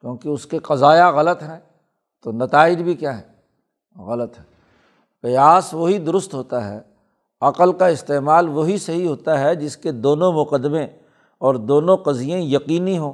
کیونکہ 0.00 0.28
اس 0.28 0.46
کے 0.46 0.58
قضایا 0.58 1.10
غلط 1.10 1.42
ہیں، 1.42 1.60
تو 2.22 2.32
نتائج 2.32 2.82
بھی 2.82 2.94
کیا 2.94 3.18
ہے 3.18 3.22
غلط 4.02 4.38
ہے 4.38 4.44
قیاس 5.22 5.74
وہی 5.74 5.98
درست 5.98 6.34
ہوتا 6.34 6.68
ہے، 6.68 6.80
عقل 7.40 7.72
کا 7.72 7.86
استعمال 7.86 8.48
وہی 8.48 8.78
صحیح 8.78 9.08
ہوتا 9.08 9.40
ہے 9.40 9.54
جس 9.54 9.76
کے 9.76 9.92
دونوں 9.92 10.32
مقدمے 10.32 10.84
اور 11.38 11.54
دونوں 11.54 11.96
قضیے 11.96 12.38
یقینی 12.38 12.98
ہوں 12.98 13.12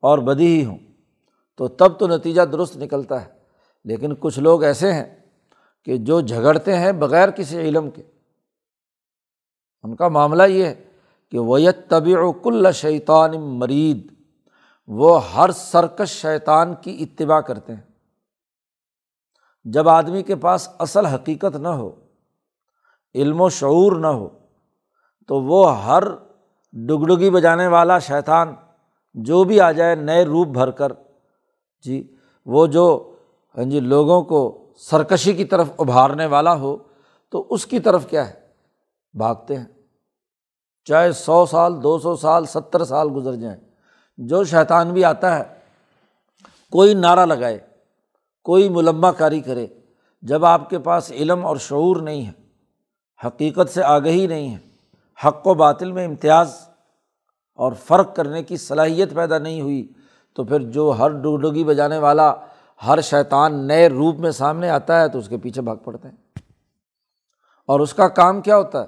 اور 0.00 0.18
بدی 0.18 0.60
ہی 0.60 0.64
ہوں۔ 0.64 0.78
تو 1.56 1.68
تب 1.68 1.98
تو 1.98 2.06
نتیجہ 2.06 2.42
درست 2.42 2.76
نکلتا 2.76 3.20
ہے۔ 3.20 3.30
لیکن 3.84 4.14
کچھ 4.20 4.38
لوگ 4.38 4.62
ایسے 4.62 4.92
ہیں 4.92 5.16
کہ 5.84 5.96
جو 5.96 6.20
جھگڑتے 6.20 6.76
ہیں 6.76 6.92
بغیر 6.92 7.30
کسی 7.30 7.58
علم 7.58 7.90
کے۔ 7.90 8.02
ان 9.86 9.96
کا 9.96 10.08
معاملہ 10.08 10.42
یہ 10.42 10.64
ہے 10.64 10.84
کہ 11.30 11.38
ویت 11.38 11.88
طبی 11.88 12.14
و 12.14 12.32
کل 12.32 12.72
شیطان 12.72 13.58
مرید 13.58 14.14
وہ 14.86 15.34
ہر 15.34 15.50
سرکش 15.50 16.08
شیطان 16.08 16.74
کی 16.80 16.96
اتباع 17.00 17.40
کرتے 17.40 17.74
ہیں۔ 17.74 17.80
جب 19.64 19.88
آدمی 19.88 20.22
کے 20.22 20.36
پاس 20.36 20.68
اصل 20.78 21.06
حقیقت 21.06 21.56
نہ 21.56 21.68
ہو، 21.68 21.90
علم 23.14 23.40
و 23.40 23.48
شعور 23.48 23.92
نہ 23.92 24.06
ہو، 24.06 24.28
تو 25.26 25.40
وہ 25.40 25.84
ہر 25.84 26.02
ڈگڈگی 26.72 27.30
بجانے 27.30 27.66
والا 27.66 27.98
شیطان 27.98 28.54
جو 29.14 29.44
بھی 29.44 29.60
آ 29.60 29.72
جائے، 29.72 29.94
نئے 29.94 30.24
روپ 30.24 30.48
بھر 30.48 30.70
کر 30.70 30.92
جی 31.84 32.14
وہ 32.46 32.66
جو 32.66 33.14
ہاں 33.56 33.64
جی 33.64 33.80
لوگوں 33.80 34.22
کو 34.22 34.70
سرکشی 34.76 35.32
کی 35.32 35.44
طرف 35.44 35.70
ابھارنے 35.78 36.26
والا 36.26 36.54
ہو، 36.54 36.76
تو 37.30 37.46
اس 37.50 37.66
کی 37.66 37.80
طرف 37.80 38.06
کیا 38.10 38.28
ہے؟ 38.28 38.34
بھاگتے 39.14 39.56
ہیں۔ 39.56 39.75
چاہے 40.86 41.12
سو 41.12 41.46
سال، 41.46 41.82
دو 41.82 41.98
سو 41.98 42.16
سال، 42.16 42.46
ستر 42.46 42.84
سال 42.84 43.08
گزر 43.16 43.34
جائیں۔ 43.34 43.60
جو 44.16 44.44
شیطان 44.44 44.92
بھی 44.92 45.04
آتا 45.04 45.38
ہے، 45.38 45.42
کوئی 46.72 46.94
نعرہ 46.94 47.26
لگائے، 47.26 47.58
کوئی 48.44 48.68
ملمہ 48.68 49.06
کاری 49.06 49.40
کرے، 49.40 49.66
جب 50.22 50.44
آپ 50.44 50.70
کے 50.70 50.78
پاس 50.78 51.12
علم 51.12 51.46
اور 51.46 51.56
شعور 51.56 51.96
نہیں 51.96 52.26
ہے، 52.26 52.32
حقیقت 53.26 53.70
سے 53.74 53.82
آگہی 53.82 54.26
نہیں 54.26 54.54
ہے، 54.54 54.58
حق 55.26 55.46
و 55.46 55.54
باطل 55.54 55.92
میں 55.92 56.04
امتیاز 56.04 56.54
اور 57.54 57.72
فرق 57.72 58.16
کرنے 58.16 58.42
کی 58.42 58.56
صلاحیت 58.56 59.14
پیدا 59.14 59.38
نہیں 59.38 59.60
ہوئی، 59.60 59.92
تو 60.34 60.44
پھر 60.44 60.60
جو 60.60 60.94
ہر 60.98 61.08
ڈگڈگی 61.08 61.64
بجانے 61.64 61.98
والا، 61.98 62.34
ہر 62.86 63.00
شیطان 63.00 63.66
نئے 63.66 63.88
روپ 63.88 64.16
میں 64.16 64.30
سامنے 64.30 64.70
آتا 64.70 65.00
ہے، 65.00 65.08
تو 65.08 65.18
اس 65.18 65.28
کے 65.28 65.36
پیچھے 65.36 65.62
بھاگ 65.62 65.76
پڑتے 65.76 66.08
ہیں۔ 66.08 66.16
اور 67.66 67.80
اس 67.80 67.94
کا 67.94 68.08
کام 68.08 68.40
کیا 68.40 68.56
ہوتا 68.56 68.80
ہے؟ 68.80 68.86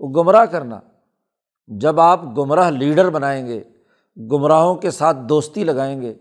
وہ 0.00 0.08
گمراہ 0.08 0.44
کرنا۔ 0.44 0.80
جب 1.70 2.00
آپ 2.00 2.20
گمراہ 2.38 2.70
لیڈر 2.70 3.10
بنائیں 3.10 3.46
گے، 3.46 3.64
گمراہوں 4.16 4.74
کے 4.74 4.90
ساتھ 4.90 5.16
دوستی 5.16 5.64
لگائیں 5.64 6.00
گے، 6.00 6.14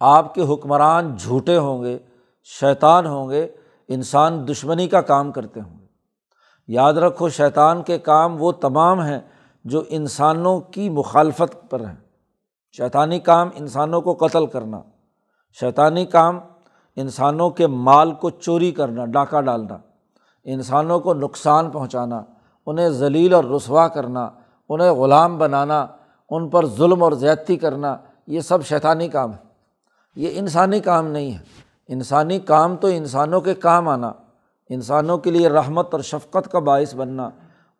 آپ 0.00 0.34
کے 0.34 0.54
حکمران 0.54 1.16
جھوٹے 1.16 1.58
ہوں 1.58 1.84
گے، 1.84 1.98
شیطان 2.44 3.06
ہوں 3.06 3.30
گے، 3.30 3.48
انسان 3.88 4.48
دشمنی 4.48 4.88
کا 4.88 5.00
کام 5.00 5.32
کرتے 5.32 5.60
ہوں 5.60 5.78
گے۔ 5.80 5.86
یاد 6.68 6.94
رکھو، 6.94 7.28
شیطان 7.28 7.82
کے 7.82 7.98
کام 7.98 8.42
وہ 8.42 8.52
تمام 8.52 9.00
ہیں 9.00 9.20
جو 9.64 9.82
انسانوں 9.88 10.60
کی 10.60 10.90
مخالفت 10.90 11.70
پر 11.70 11.80
ہیں۔ 11.80 11.96
شیطانی 12.72 13.18
کام 13.18 13.48
انسانوں 13.54 14.00
کو 14.00 14.14
قتل 14.14 14.46
کرنا، 14.46 14.80
شیطانی 15.60 16.06
کام 16.06 16.38
انسانوں 16.96 17.50
کے 17.50 17.66
مال 17.66 18.12
کو 18.12 18.30
چوری 18.30 18.70
کرنا، 18.70 19.04
ڈاکہ 19.04 19.40
ڈالنا، 19.40 19.78
انسانوں 20.44 21.00
کو 21.00 21.14
نقصان 21.14 21.70
پہنچانا، 21.70 22.22
انہیں 22.66 22.88
ذلیل 22.88 23.34
اور 23.34 23.44
رسوا 23.44 23.88
کرنا 23.88 24.30
انہیں 24.68 24.90
غلام 24.90 25.38
بنانا، 25.38 25.86
ان 26.30 26.48
پر 26.48 26.66
ظلم 26.66 27.02
اور 27.02 27.12
زیادتی 27.12 27.56
کرنا، 27.56 27.96
یہ 28.26 28.40
سب 28.40 28.64
شیطانی 28.64 29.08
کام 29.08 29.32
ہے۔ 29.32 29.48
یہ 30.16 30.30
انسانی 30.32 30.80
کام 30.80 31.06
نہیں 31.06 31.32
ہے۔ 31.32 31.38
انسانی 31.88 32.38
کام 32.38 32.76
تو 32.76 32.88
انسانوں 32.88 33.40
کے 33.40 33.54
کام 33.54 33.88
آنا، 33.88 34.12
انسانوں 34.68 35.18
کے 35.18 35.30
لیے 35.30 35.48
رحمت 35.48 35.88
اور 35.94 36.00
شفقت 36.00 36.52
کا 36.52 36.58
باعث 36.58 36.94
بننا، 36.94 37.30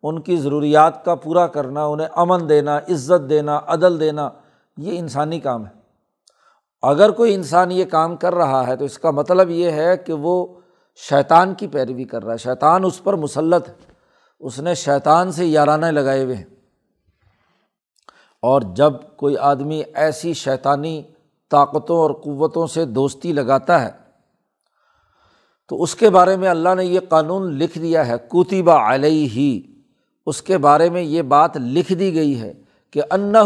ان 0.03 0.21
کی 0.21 0.37
ضروریات 0.37 1.05
کا 1.05 1.15
پورا 1.15 1.47
کرنا، 1.47 1.85
انہیں 1.85 2.07
امن 2.15 2.49
دینا، 2.49 2.77
عزت 2.77 3.29
دینا، 3.29 3.59
عدل 3.67 3.99
دینا، 3.99 4.29
یہ 4.77 4.99
انسانی 4.99 5.39
کام 5.39 5.65
ہے۔ 5.65 5.71
اگر 6.81 7.11
کوئی 7.11 7.33
انسان 7.33 7.71
یہ 7.71 7.85
کام 7.85 8.15
کر 8.15 8.35
رہا 8.35 8.67
ہے 8.67 8.75
تو 8.75 8.85
اس 8.85 8.99
کا 8.99 9.11
مطلب 9.11 9.49
یہ 9.49 9.71
ہے 9.71 9.97
کہ 9.97 10.13
وہ 10.13 10.47
شیطان 10.95 11.53
کی 11.53 11.67
پیروی 11.67 12.03
کر 12.03 12.23
رہا 12.23 12.33
ہے، 12.33 12.37
شیطان 12.37 12.85
اس 12.85 13.03
پر 13.03 13.13
مسلط 13.13 13.69
ہے۔ 13.69 13.73
اس 14.39 14.59
نے 14.59 14.73
شیطان 14.73 15.31
سے 15.31 15.45
یارانے 15.45 15.91
لگائے 15.91 16.23
ہوئے 16.23 16.35
ہیں۔ 16.35 16.58
اور 18.41 18.61
جب 18.61 18.93
کوئی 19.15 19.37
آدمی 19.37 19.81
ایسی 19.93 20.33
شیطانی 20.33 21.01
طاقتوں 21.49 21.97
اور 21.97 22.11
قوتوں 22.11 22.67
سے 22.67 22.85
دوستی 22.85 23.31
لگاتا 23.31 23.81
ہے، 23.81 23.91
تو 25.67 25.81
اس 25.83 25.95
کے 25.95 26.09
بارے 26.09 26.37
میں 26.37 26.49
اللہ 26.49 26.75
نے 26.75 26.85
یہ 26.85 26.99
قانون 27.09 27.53
لکھ 27.53 27.77
دیا 27.77 28.07
ہے 28.07 28.13
کوتیبہ 28.29 28.71
علیہ 28.71 29.27
ہی 29.29 29.61
اس 30.25 30.41
کے 30.41 30.57
بارے 30.57 30.89
میں 30.89 31.01
یہ 31.01 31.21
بات 31.21 31.57
لکھ 31.57 31.93
دی 31.93 32.13
گئی 32.13 32.41
ہے 32.41 32.53
کہ 32.91 33.01
انّا 33.11 33.41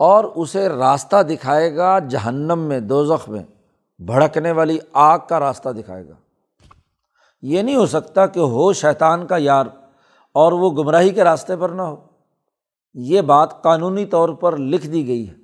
اور 0.00 0.24
اسے 0.24 0.68
راستہ 0.68 1.22
دکھائے 1.22 1.76
گا 1.76 1.98
جہنم 1.98 2.58
میں 2.58 2.80
دو 2.80 3.04
میں۔ 3.28 3.42
بھڑکنے 3.98 4.52
والی 4.52 4.78
آگ 4.92 5.18
کا 5.28 5.40
راستہ 5.40 5.68
دکھائے 5.68 6.08
گا۔ 6.08 6.14
یہ 7.42 7.62
نہیں 7.62 7.76
ہو 7.76 7.86
سکتا 7.86 8.26
کہ 8.26 8.40
ہو 8.40 8.72
شیطان 8.72 9.26
کا 9.26 9.36
یار 9.38 9.66
اور 10.32 10.52
وہ 10.52 10.70
گمراہی 10.70 11.10
کے 11.10 11.24
راستے 11.24 11.56
پر 11.56 11.68
نہ 11.68 11.82
ہو۔ 11.82 11.96
یہ 12.94 13.20
بات 13.20 13.62
قانونی 13.62 14.04
طور 14.04 14.28
پر 14.28 14.56
لکھ 14.56 14.86
دی 14.86 15.06
گئی 15.06 15.28
ہے۔ 15.28 15.34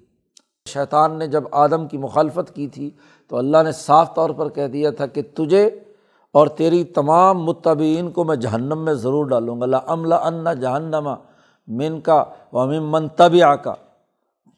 شیطان 0.68 1.18
نے 1.18 1.26
جب 1.26 1.44
آدم 1.52 1.88
کی 1.88 1.98
مخالفت 1.98 2.54
کی 2.54 2.68
تھی 2.68 2.90
تو 3.28 3.36
اللہ 3.36 3.62
نے 3.64 3.72
صاف 3.72 4.14
طور 4.14 4.30
پر 4.30 4.48
کہہ 4.48 4.66
دیا 4.66 4.90
تھا 4.90 5.06
کہ 5.06 5.22
تجھے 5.34 5.66
اور 6.32 6.46
تیری 6.46 6.84
تمام 6.84 7.44
متبین 7.44 8.10
کو 8.10 8.24
میں 8.24 8.36
جہنم 8.36 8.84
میں 8.84 8.94
ضرور 8.94 9.26
ڈالوں 9.26 9.60
گا۔ 9.60 9.80
عملہ 9.86 10.14
ان 10.14 10.60
جہنما 10.60 11.14
من 11.66 12.00
کا 12.00 12.24
و 12.52 12.66
من 12.66 13.08
طبع 13.08 13.54
کا 13.54 13.74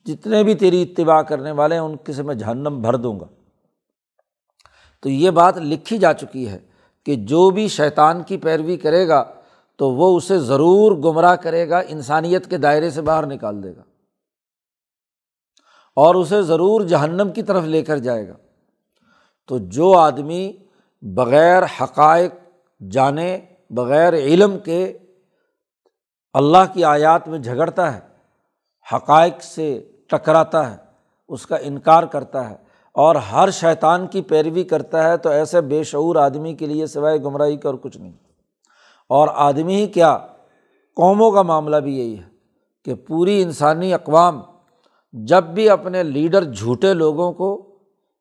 جتنے 0.09 0.45
بھی 0.45 0.55
تیری 0.55 0.83
اتباع 0.83 1.23
کرنے 1.23 1.51
والے 1.51 1.75
ہیں، 1.75 1.83
ان 1.83 1.97
کے 1.97 2.13
سے 2.13 2.23
میں 2.23 2.35
جہنم 2.35 2.83
بھر 2.83 2.97
دوں 2.97 3.21
گا۔ 3.21 3.27
تو 5.01 5.09
یہ 5.09 5.31
بات 5.31 5.57
لکھی 5.57 5.99
جا 5.99 6.15
چکی 6.15 6.49
ہے 6.49 6.59
کہ 7.05 7.15
جو 7.15 7.51
بھی 7.51 7.69
شیطان 7.69 8.23
کی 8.23 8.37
پیروی 8.37 8.77
کرے 8.77 9.09
گا، 9.09 9.25
تو 9.77 9.91
وہ 9.91 10.17
اسے 10.17 10.39
ضرور 10.39 10.93
گمراہ 10.93 11.35
کرے 11.35 11.69
گا، 11.69 11.81
انسانیت 11.89 12.51
کے 12.51 12.59
دائرے 12.59 12.91
سے 12.91 13.03
باہر 13.03 13.27
نکال 13.27 13.63
دے 13.63 13.77
گا۔ 13.77 13.83
اور 15.97 16.15
اسے 16.15 16.43
ضرور 16.43 16.81
جہنم 16.81 17.33
کی 17.35 17.43
طرف 17.43 17.65
لے 17.65 17.83
کر 17.83 17.97
جائے 17.97 18.29
گا۔ 18.29 18.35
تو 19.47 19.59
جو 19.59 19.99
آدمی 19.99 20.53
بغیر 21.03 21.63
حقائق 21.81 22.33
جانے، 22.91 23.39
بغیر 23.71 24.15
علم 24.15 24.59
کے 24.59 24.99
اللہ 26.33 26.73
کی 26.73 26.85
آیات 26.85 27.29
میں 27.29 27.39
جھگڑتا 27.39 27.95
ہے، 27.95 28.01
حقائق 28.95 29.43
سے 29.43 29.91
ٹکراتا 30.09 30.73
ہے، 30.73 30.77
اس 31.29 31.47
کا 31.47 31.57
انکار 31.57 32.03
کرتا 32.03 32.51
ہے 32.51 32.55
اور 32.93 33.17
ہر 33.17 33.51
شیطان 33.51 34.07
کی 34.07 34.23
پیروی 34.23 34.65
کرتا 34.65 35.09
ہے، 35.09 35.17
تو 35.17 35.29
ایسے 35.29 35.61
بے 35.61 35.83
شعور 35.83 36.17
آدمی 36.17 36.55
کے 36.55 36.67
لیے 36.67 36.87
سوائے 36.87 37.23
گمراہی 37.23 37.57
کا 37.57 37.69
اور 37.69 37.79
کچھ 37.83 37.99
نہیں۔ 37.99 38.13
اور 39.09 39.29
آدمی 39.35 39.77
ہی 39.77 39.87
کیا، 39.87 40.19
قوموں 40.97 41.31
کا 41.31 41.43
معاملہ 41.43 41.77
بھی 41.77 41.99
یہی 41.99 42.19
ہے 42.19 42.29
کہ 42.85 42.95
پوری 42.95 43.43
انسانی 43.43 43.95
اقوام 43.95 44.41
جب 45.13 45.45
بھی 45.45 45.71
اپنے 45.71 46.03
لیڈر 46.03 46.45
جھوٹے 46.45 46.95
لوگوں 46.95 47.33
کو، 47.33 47.65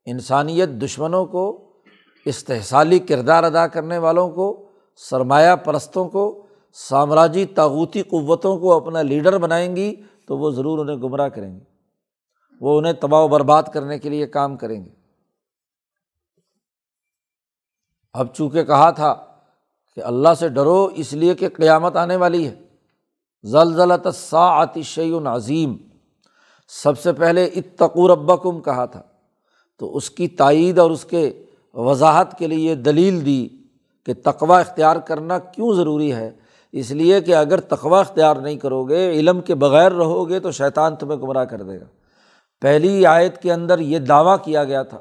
انسانیت 0.05 0.69
دشمنوں 0.69 1.25
کو، 1.25 1.63
استحصالی 2.25 2.99
کردار 2.99 3.43
ادا 3.43 3.67
کرنے 3.67 3.97
والوں 3.97 4.29
کو، 4.29 4.65
سرمایہ 4.95 5.55
پرستوں 5.55 6.09
کو، 6.09 6.45
سامراجی 6.73 7.45
تاغوتی 7.45 8.01
قوتوں 8.01 8.57
کو 8.57 8.73
اپنا 8.73 9.01
لیڈر 9.01 9.37
بنائیں 9.37 9.75
گی، 9.75 9.95
تو 10.25 10.37
وہ 10.37 10.51
ضرور 10.51 10.79
انہیں 10.79 10.95
گمراہ 10.95 11.27
کریں 11.27 11.55
گے۔ 11.55 11.76
وہ 12.59 12.77
انہیں 12.77 12.93
تباہ 12.93 13.21
و 13.21 13.27
برباد 13.27 13.63
کرنے 13.73 13.99
کے 13.99 14.09
لیے 14.09 14.27
کام 14.27 14.57
کریں 14.57 14.85
گے۔ 14.85 14.89
اب 18.13 18.27
چونکہ 18.33 18.63
کہا 18.63 18.91
تھا 18.91 19.15
کہ 19.95 20.01
اللہ 20.03 20.29
سے 20.39 20.47
ڈرو، 20.47 20.89
اس 20.95 21.13
لیے 21.13 21.35
کہ 21.35 21.49
قیامت 21.49 21.95
آنے 21.95 22.15
والی 22.15 22.47
ہے۔ 22.47 22.55
زلزلت 23.43 24.15
سا 24.15 24.63
شعی 24.83 25.11
عظیم۔ 25.25 25.77
سب 26.67 26.99
سے 26.99 27.09
اتقور 27.09 27.35
اتقوربکم 27.55 28.61
کہا 28.61 28.85
تھا۔ 28.85 29.01
تو 29.77 29.95
اس 29.95 30.09
کی 30.09 30.27
تائید 30.27 30.79
اور 30.79 30.91
اس 30.91 31.05
کے 31.05 31.45
وضاحت 31.73 32.37
کے 32.37 32.47
لیے 32.47 32.75
دلیل 32.75 33.25
دی 33.25 33.47
کہ 34.05 34.13
تقوا 34.23 34.59
اختیار 34.59 34.95
کرنا 34.95 35.39
کیوں 35.39 35.73
ضروری 35.73 36.13
ہے۔ 36.13 36.31
اس 36.71 36.91
لیے 36.91 37.21
کہ 37.21 37.35
اگر 37.35 37.59
تقوا 37.59 37.99
اختیار 37.99 38.35
نہیں 38.35 38.55
کرو 38.55 38.83
گے، 38.83 39.11
علم 39.11 39.41
کے 39.41 39.55
بغیر 39.55 39.91
رہو 39.91 40.29
گے 40.29 40.39
تو 40.39 40.51
شیطان 40.51 40.95
تمہیں 40.95 41.19
گمراہ 41.19 41.45
کر 41.45 41.61
دے 41.61 41.79
گا۔ 41.79 41.85
پہلی 42.61 43.05
آیت 43.05 43.41
کے 43.41 43.53
اندر 43.53 43.79
یہ 43.79 43.99
دعویٰ 43.99 44.37
کیا 44.43 44.63
گیا 44.63 44.83
تھا 44.83 44.97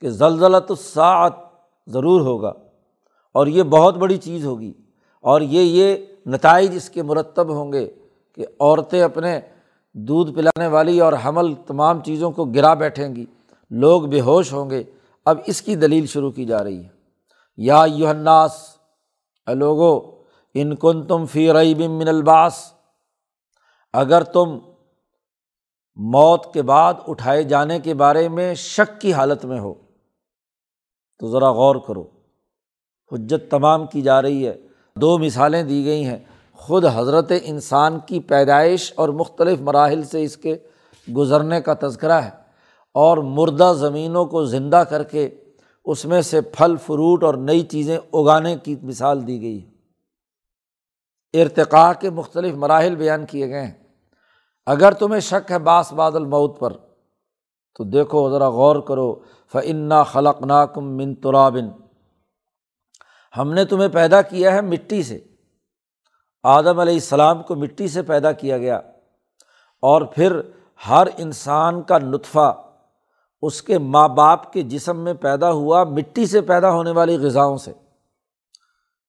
کہ 0.00 0.10
زلزلۃ 0.10 0.66
الساعت 0.68 1.32
ضرور 1.86 2.20
ہوگا 2.20 2.52
اور 3.34 3.46
یہ 3.46 3.62
بہت 3.62 3.96
بڑی 3.96 4.16
چیز 4.16 4.46
ہوگی 4.46 4.72
اور 5.20 5.40
یہ 5.40 5.60
یہ 5.60 5.96
نتائج 6.26 6.76
اس 6.76 6.90
کے 6.90 7.02
مرتب 7.02 7.50
ہوں 7.50 7.72
گے 7.72 7.90
کہ 8.34 8.46
عورتیں 8.60 9.02
اپنے 9.02 9.40
دودھ 9.92 10.32
پلانے 10.34 10.66
والی 10.66 11.00
اور 11.00 11.12
حمل 11.24 11.54
تمام 11.66 12.00
چیزوں 12.00 12.30
کو 12.30 12.44
گرا 12.44 12.74
بیٹھیں 12.74 13.16
گی، 13.16 13.26
لوگ 13.70 14.02
بے 14.02 14.20
ہوش 14.20 14.52
ہوں 14.52 14.70
گے۔ 14.70 14.82
اب 15.24 15.38
اس 15.46 15.62
کی 15.62 15.76
دلیل 15.76 16.06
شروع 16.06 16.30
کی 16.30 16.44
جا 16.44 16.64
رہی 16.64 16.84
ہے۔ 16.84 16.88
یا 17.56 17.84
یوحناس 17.94 18.52
لوگو، 19.46 20.10
ان 20.54 20.76
کن 20.76 21.06
تم 21.06 21.26
فی 21.26 21.52
رئی 21.52 21.74
من 21.74 22.08
الباس 22.08 22.72
اگر 23.92 24.22
تم 24.22 24.58
موت 25.98 26.54
کے 26.54 26.62
بعد 26.62 26.94
اٹھائے 27.08 27.42
جانے 27.42 27.78
کے 27.78 27.94
بارے 27.94 28.28
میں 28.28 28.54
شک 28.54 29.00
کی 29.00 29.12
حالت 29.12 29.44
میں 29.44 29.60
ہو۔ 29.60 29.74
تو 31.18 31.30
ذرا 31.30 31.52
غور 31.52 31.76
کرو، 31.76 32.06
حجت 33.12 33.50
تمام 33.50 33.86
کی 33.86 34.02
جا 34.02 34.22
رہی 34.22 34.48
ہے۔ 34.48 34.56
دو 34.96 35.18
مثالیں 35.18 35.62
دی 35.62 35.84
گئی 35.84 36.04
ہیں۔ 36.04 36.18
خود 36.52 36.84
حضرت 36.94 37.32
انسان 37.42 37.98
کی 38.06 38.20
پیدائش 38.20 38.92
اور 38.96 39.08
مختلف 39.08 39.60
مراحل 39.60 40.02
سے 40.02 40.22
اس 40.22 40.36
کے 40.36 40.56
گزرنے 41.16 41.60
کا 41.60 41.74
تذکرہ 41.80 42.20
ہے 42.20 42.30
اور 42.94 43.18
مردہ 43.18 43.72
زمینوں 43.76 44.26
کو 44.26 44.44
زندہ 44.44 44.76
کر 44.76 45.02
کے 45.02 45.30
اس 45.84 46.04
میں 46.04 46.22
سے 46.22 46.40
پھل، 46.40 46.76
فروٹ 46.76 47.24
اور 47.24 47.34
نئی 47.34 47.60
چیزیں 47.60 47.98
اگانے 48.12 48.56
کی 48.56 48.76
مثال 48.82 49.26
دی 49.26 49.42
گئی 49.42 49.66
ہے۔ 49.66 49.70
ارتقاء 51.42 51.92
کے 52.00 52.10
مختلف 52.10 52.54
مراحل 52.54 52.96
بیان 52.96 53.26
کیے 53.26 53.48
گئے 53.48 53.66
ہیں۔ 53.66 53.87
اگر 54.70 54.92
تمہیں 54.92 55.20
شک 55.20 55.50
ہے 55.50 55.58
باس 55.58 55.92
بادل 55.92 56.24
موت 56.24 56.60
پر، 56.60 56.72
تو 57.74 57.84
دیکھو 57.84 58.30
ذرا 58.30 58.48
غور 58.50 58.76
کرو 58.76 59.14
فنا 59.52 60.02
خلق 60.02 60.42
ناکم 60.42 60.96
من 60.96 61.14
ترابن 61.14 61.68
ہم 63.36 63.52
نے 63.52 63.64
تمہیں 63.64 63.88
پیدا 63.88 64.22
کیا 64.22 64.52
ہے 64.52 64.60
مٹی 64.60 65.02
سے۔ 65.02 65.18
آدم 66.42 66.78
علیہ 66.78 66.94
السلام 66.94 67.42
کو 67.42 67.54
مٹی 67.54 67.88
سے 67.88 68.02
پیدا 68.02 68.32
کیا 68.32 68.58
گیا۔ 68.58 68.76
اور 69.82 70.02
پھر 70.02 70.40
ہر 70.88 71.06
انسان 71.16 71.82
کا 71.82 71.98
نطفہ، 71.98 72.62
اس 73.42 73.62
کے 73.62 73.78
ماں 73.78 74.08
باپ 74.08 74.52
کے 74.52 74.62
جسم 74.62 74.96
میں 74.96 75.14
پیدا 75.14 75.52
ہوا 75.52 75.84
مٹی 75.84 76.26
سے 76.26 76.40
پیدا 76.40 76.70
ہونے 76.70 76.90
والی 76.90 77.16
غذاؤں 77.16 77.56
سے۔ 77.56 77.72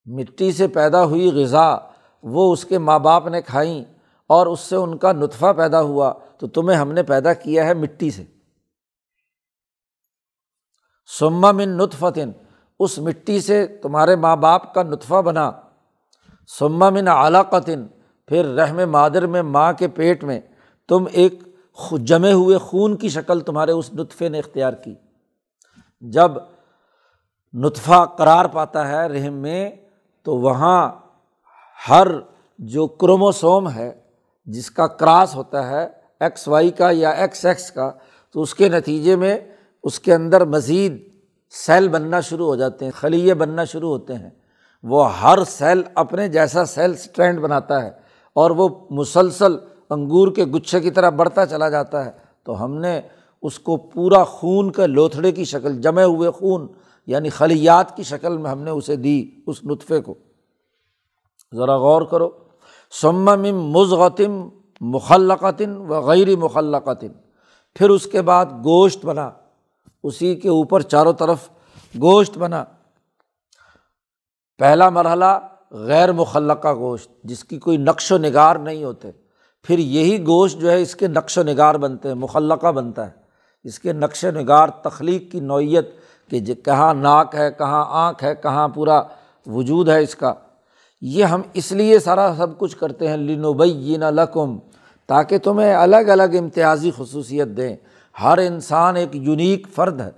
مٹی 0.05 0.51
سے 0.51 0.67
پیدا 0.67 1.03
ہوئی 1.03 1.43
غذا 1.43 1.77
وہ 2.23 2.53
اس 2.53 2.65
کے 2.65 2.77
ماں 2.77 2.99
باپ 2.99 3.27
نے 3.27 3.41
کھائیں۔ 3.41 3.98
اور 4.29 4.47
اس 4.47 4.59
سے 4.59 4.75
ان 4.75 4.97
کا 4.97 5.11
نطفہ 5.11 5.53
پیدا 5.53 5.81
ہوا 5.81 6.13
تو 6.37 6.47
تمہیں 6.47 6.77
ہم 6.77 6.91
نے 6.91 7.03
پیدا 7.03 7.33
کیا 7.33 7.65
ہے 7.65 7.73
مٹی 7.73 8.11
سے۔ 8.11 8.23
سما 11.19 11.51
من 11.51 11.69
نطفتن، 11.69 12.31
اس 12.79 12.99
مٹی 12.99 13.41
سے 13.41 13.67
تمہارے 13.67 14.15
ماں 14.15 14.35
باپ 14.35 14.73
کا 14.73 14.83
نطفہ 14.83 15.21
بنا۔ 15.21 15.51
سما 16.59 16.89
من 16.89 17.07
علاقتن 17.07 17.87
پھر 18.27 18.45
رحم 18.45 18.91
مادر 18.91 19.27
میں 19.27 19.41
ماں 19.41 19.73
کے 19.73 19.87
پیٹ 19.87 20.23
میں۔ 20.23 20.39
تم 20.87 21.05
ایک 21.11 21.43
جمے 21.91 22.31
ہوئے 22.31 22.57
خون 22.57 22.97
کی 22.97 23.09
شکل 23.09 23.39
تمہارے 23.39 23.71
اس 23.71 23.93
نطفے 23.93 24.29
نے 24.29 24.39
اختیار 24.39 24.73
کی۔ 24.73 24.95
جب 26.01 26.31
نطفہ 27.53 28.05
قرار 28.17 28.45
پاتا 28.45 28.87
ہے 28.87 29.07
رحم 29.07 29.33
میں، 29.33 29.71
تو 30.23 30.37
وہاں 30.37 30.91
ہر 31.89 32.07
جو 32.59 32.87
کروموسوم 32.87 33.69
ہے 33.69 33.98
جس 34.49 34.71
کا 34.71 34.87
کراس 34.87 35.35
ہوتا 35.35 35.67
ہے 35.67 35.87
ایکس 36.19 36.47
وائی 36.47 36.71
کا 36.71 36.89
یا 36.91 37.09
ایکس 37.09 37.45
ایکس 37.45 37.71
کا، 37.71 37.91
تو 38.33 38.41
اس 38.41 38.55
کے 38.55 38.69
نتیجے 38.69 39.15
میں 39.15 39.37
اس 39.83 39.99
کے 39.99 40.13
اندر 40.13 40.45
مزید 40.45 41.09
سیل 41.49 41.87
بننا 41.87 42.19
شروع 42.19 42.45
ہو 42.45 42.55
جاتے 42.55 42.85
ہیں، 42.85 42.91
خلیے 42.91 43.33
بننا 43.33 43.63
شروع 43.63 43.89
ہوتے 43.89 44.13
ہیں۔ 44.13 44.29
وہ 44.83 45.19
ہر 45.19 45.43
سیل 45.43 45.81
اپنے 45.95 46.27
جیسا 46.27 46.65
سیل 46.65 46.91
اسٹرینڈ 46.91 47.39
بناتا 47.39 47.83
ہے 47.83 47.89
اور 48.33 48.51
وہ 48.51 48.69
مسلسل 48.89 49.57
انگور 49.89 50.31
کے 50.35 50.45
گچھے 50.45 50.79
کی 50.79 50.91
طرح 50.91 51.09
بڑھتا 51.09 51.45
چلا 51.45 51.69
جاتا 51.69 52.05
ہے۔ 52.05 52.11
تو 52.43 52.63
ہم 52.63 52.75
نے 52.75 53.01
اس 53.41 53.59
کو 53.59 53.77
پورا 53.77 54.23
خون 54.23 54.71
کے 54.71 54.87
لوتھڑے 54.87 55.31
کی 55.31 55.45
شکل، 55.45 55.81
جمے 55.81 56.03
ہوئے 56.03 56.31
خون 56.31 56.67
یعنی 57.07 57.29
خلیات 57.29 57.97
کی 57.97 58.03
شکل 58.03 58.37
میں 58.37 58.51
ہم 58.51 58.61
نے 58.61 58.71
اسے 58.71 58.95
دی 58.95 59.31
اس 59.47 59.63
نطفے 59.63 60.01
کو۔ 60.01 60.15
ذرا 61.55 61.77
غور 61.77 62.01
کرو۔ 62.01 62.48
سمم 62.91 63.41
مضغتم 63.71 64.49
مخلقتن 64.81 65.75
و 65.75 66.01
غیر 66.01 66.37
مخلقتن۔ 66.37 67.07
پھر 67.75 67.89
اس 67.89 68.05
کے 68.05 68.21
بعد 68.21 68.45
گوشت 68.45 69.05
بنا، 69.05 69.31
اسی 70.03 70.35
کے 70.35 70.49
اوپر 70.49 70.81
چاروں 70.81 71.13
طرف 71.13 71.49
گوشت 72.01 72.37
بنا۔ 72.37 72.63
پہلا 74.57 74.89
مرحلہ 74.89 75.39
غیر 75.71 76.11
مخلقہ 76.11 76.73
گوشت، 76.73 77.23
جس 77.23 77.43
کی 77.43 77.59
کوئی 77.59 77.77
نقش 77.77 78.11
و 78.11 78.17
نگار 78.17 78.55
نہیں 78.55 78.83
ہوتے۔ 78.83 79.11
پھر 79.63 79.79
یہی 79.79 80.25
گوشت 80.25 80.59
جو 80.59 80.71
ہے، 80.71 80.81
اس 80.81 80.95
کے 80.95 81.07
نقش 81.07 81.37
و 81.37 81.43
نگار 81.43 81.75
بنتے 81.75 82.07
ہیں، 82.07 82.15
مخلقہ 82.15 82.71
بنتا 82.71 83.05
ہے۔ 83.05 83.11
اس 83.63 83.79
کے 83.79 83.93
نقش 83.93 84.23
و 84.23 84.31
نگار 84.31 84.67
تخلیق 84.67 85.31
کی 85.31 85.39
نوعیت 85.39 85.89
کہ 86.29 86.39
جی 86.39 86.55
کہاں 86.55 86.93
ناک 86.93 87.35
ہے، 87.35 87.51
کہاں 87.51 87.85
آنکھ 87.89 88.23
ہے، 88.23 88.35
کہاں 88.35 88.67
پورا 88.67 89.01
وجود 89.45 89.89
ہے 89.89 90.03
اس 90.03 90.15
کا۔ 90.15 90.33
یہ 91.01 91.23
ہم 91.23 91.41
اس 91.53 91.71
لیے 91.71 91.99
سارا 91.99 92.31
سب 92.37 92.57
کچھ 92.57 92.75
کرتے 92.77 93.07
ہیں 93.07 93.17
لنوبین 93.17 94.01
لکم، 94.15 94.57
تاکہ 95.09 95.37
تمہیں 95.37 95.73
الگ 95.73 96.09
الگ 96.11 96.35
امتیازی 96.39 96.91
خصوصیت 96.97 97.47
دیں۔ 97.57 97.75
ہر 98.17 98.37
انسان 98.37 98.95
ایک 98.95 99.15
یونیک 99.15 99.67
فرد 99.75 100.01
ہے، 100.01 100.09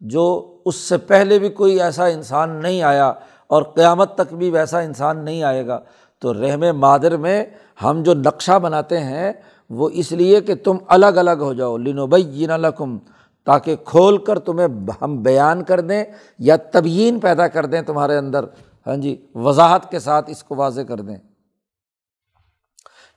جو 0.00 0.56
اس 0.64 0.76
سے 0.76 0.96
پہلے 0.98 1.38
بھی 1.38 1.48
کوئی 1.48 1.80
ایسا 1.80 2.06
انسان 2.06 2.50
نہیں 2.62 2.82
آیا 2.82 3.08
اور 3.46 3.62
قیامت 3.62 4.14
تک 4.14 4.34
بھی 4.34 4.50
ویسا 4.50 4.80
انسان 4.80 5.24
نہیں 5.24 5.42
آئے 5.42 5.66
گا۔ 5.66 5.80
تو 6.22 6.32
رحم 6.34 6.64
مادر 6.78 7.16
میں 7.16 7.44
ہم 7.84 8.02
جو 8.02 8.14
نقشہ 8.14 8.58
بناتے 8.58 8.98
ہیں، 8.98 9.32
وہ 9.70 9.88
اس 9.92 10.12
لیے 10.12 10.40
کہ 10.40 10.54
تم 10.54 10.76
الگ 10.86 11.16
الگ 11.16 11.40
ہو 11.40 11.52
جاؤ 11.52 11.76
لنوبین 11.76 12.50
لکم، 12.60 12.98
تاکہ 13.46 13.76
کھول 13.84 14.18
کر 14.18 14.38
تمہیں 14.38 14.68
ہم 15.02 15.22
بیان 15.22 15.62
کر 15.64 15.80
دیں 15.80 16.04
یا 16.38 16.56
تبیین 16.72 17.20
پیدا 17.20 17.46
کر 17.48 17.66
دیں 17.66 17.82
تمہارے 17.82 18.16
اندر۔ 18.16 18.44
ہاں 18.86 18.96
جی 18.96 19.26
وضاحت 19.34 19.90
کے 19.90 19.98
ساتھ 19.98 20.30
اس 20.30 20.42
کو 20.42 20.54
واضح 20.54 20.80
کر 20.80 20.96
دیں۔ 20.96 21.16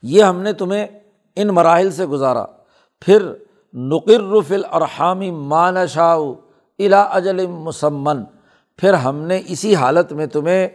یہ 0.02 0.22
ہم 0.22 0.42
نے 0.42 0.52
تمہیں 0.52 0.86
ان 1.36 1.48
مراحل 1.48 1.92
سے 1.92 2.06
گزارا۔ 2.06 2.44
پھر 3.00 3.34
نقرفل 3.74 4.62
اور 4.70 4.82
حامی 4.98 5.30
مان 5.30 5.86
شاء 5.86 6.16
الا 6.78 7.02
اجل 7.02 7.46
مسمن۔ 7.46 8.24
پھر 8.76 8.94
ہم 8.94 9.16
نے 9.16 9.42
اسی 9.46 9.74
حالت 9.74 10.12
میں 10.12 10.26
تمہیں 10.26 10.68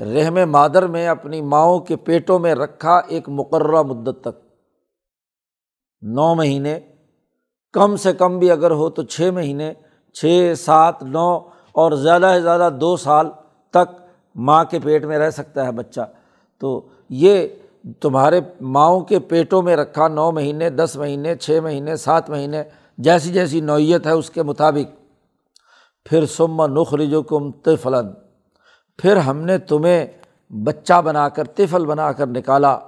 رحم 0.00 0.50
مادر 0.50 0.86
میں 0.86 1.08
اپنی 1.08 1.42
ماؤں 1.42 1.78
کے 1.78 1.96
پیٹوں 1.96 2.38
میں 2.38 2.54
رکھا 2.54 3.00
ایک 3.06 3.28
مقررہ 3.28 3.82
مدت 3.82 4.20
تک۔ 4.20 4.44
نو 6.02 6.34
مہینے، 6.34 6.80
کم 7.72 7.96
سے 7.96 8.12
کم 8.12 8.38
بھی 8.38 8.50
اگر 8.50 8.70
ہو 8.70 8.90
تو 8.90 9.02
چھ 9.02 9.30
مہینے، 9.34 9.72
چھ، 10.12 10.52
سات، 10.58 11.02
نو 11.02 11.38
اور 11.72 11.92
زیادہ 11.92 12.32
سے 12.34 12.42
زیادہ 12.42 12.70
دو 12.80 12.96
سال 12.96 13.30
تک 13.70 14.03
ماں 14.34 14.64
کے 14.64 14.78
پیٹ 14.78 15.04
میں 15.04 15.18
رہ 15.18 15.30
سکتا 15.30 15.66
ہے 15.66 15.72
بچہ۔ 15.72 16.00
تو 16.58 16.88
یہ 17.08 17.48
تمہارے 18.00 18.40
ماؤں 18.60 19.00
کے 19.00 19.18
پیٹوں 19.18 19.62
میں 19.62 19.76
رکھا 19.76 20.08
نو 20.08 20.30
مہینے، 20.30 20.70
دس 20.70 20.96
مہینے، 20.96 21.34
چھ 21.34 21.58
مہینے، 21.62 21.96
سات 21.96 22.30
مہینے، 22.30 22.62
جیسی 22.98 23.32
جیسی 23.32 23.60
نوعیت 23.60 24.06
ہے 24.06 24.12
اس 24.12 24.30
کے 24.30 24.42
مطابق۔ 24.42 25.04
پھر 26.04 26.26
سما 26.26 26.66
نخرج 26.66 27.14
کم 27.28 27.50
تفلن 27.50 28.06
پھر 28.98 29.16
ہم 29.16 29.38
نے 29.38 29.58
تمہیں 29.58 30.06
بچہ 30.50 31.02
بنا 31.04 31.28
کر 31.28 31.44
تفل 31.44 31.86
بنا 31.86 32.12
کر 32.12 32.26
نکالا۔ 32.26 32.78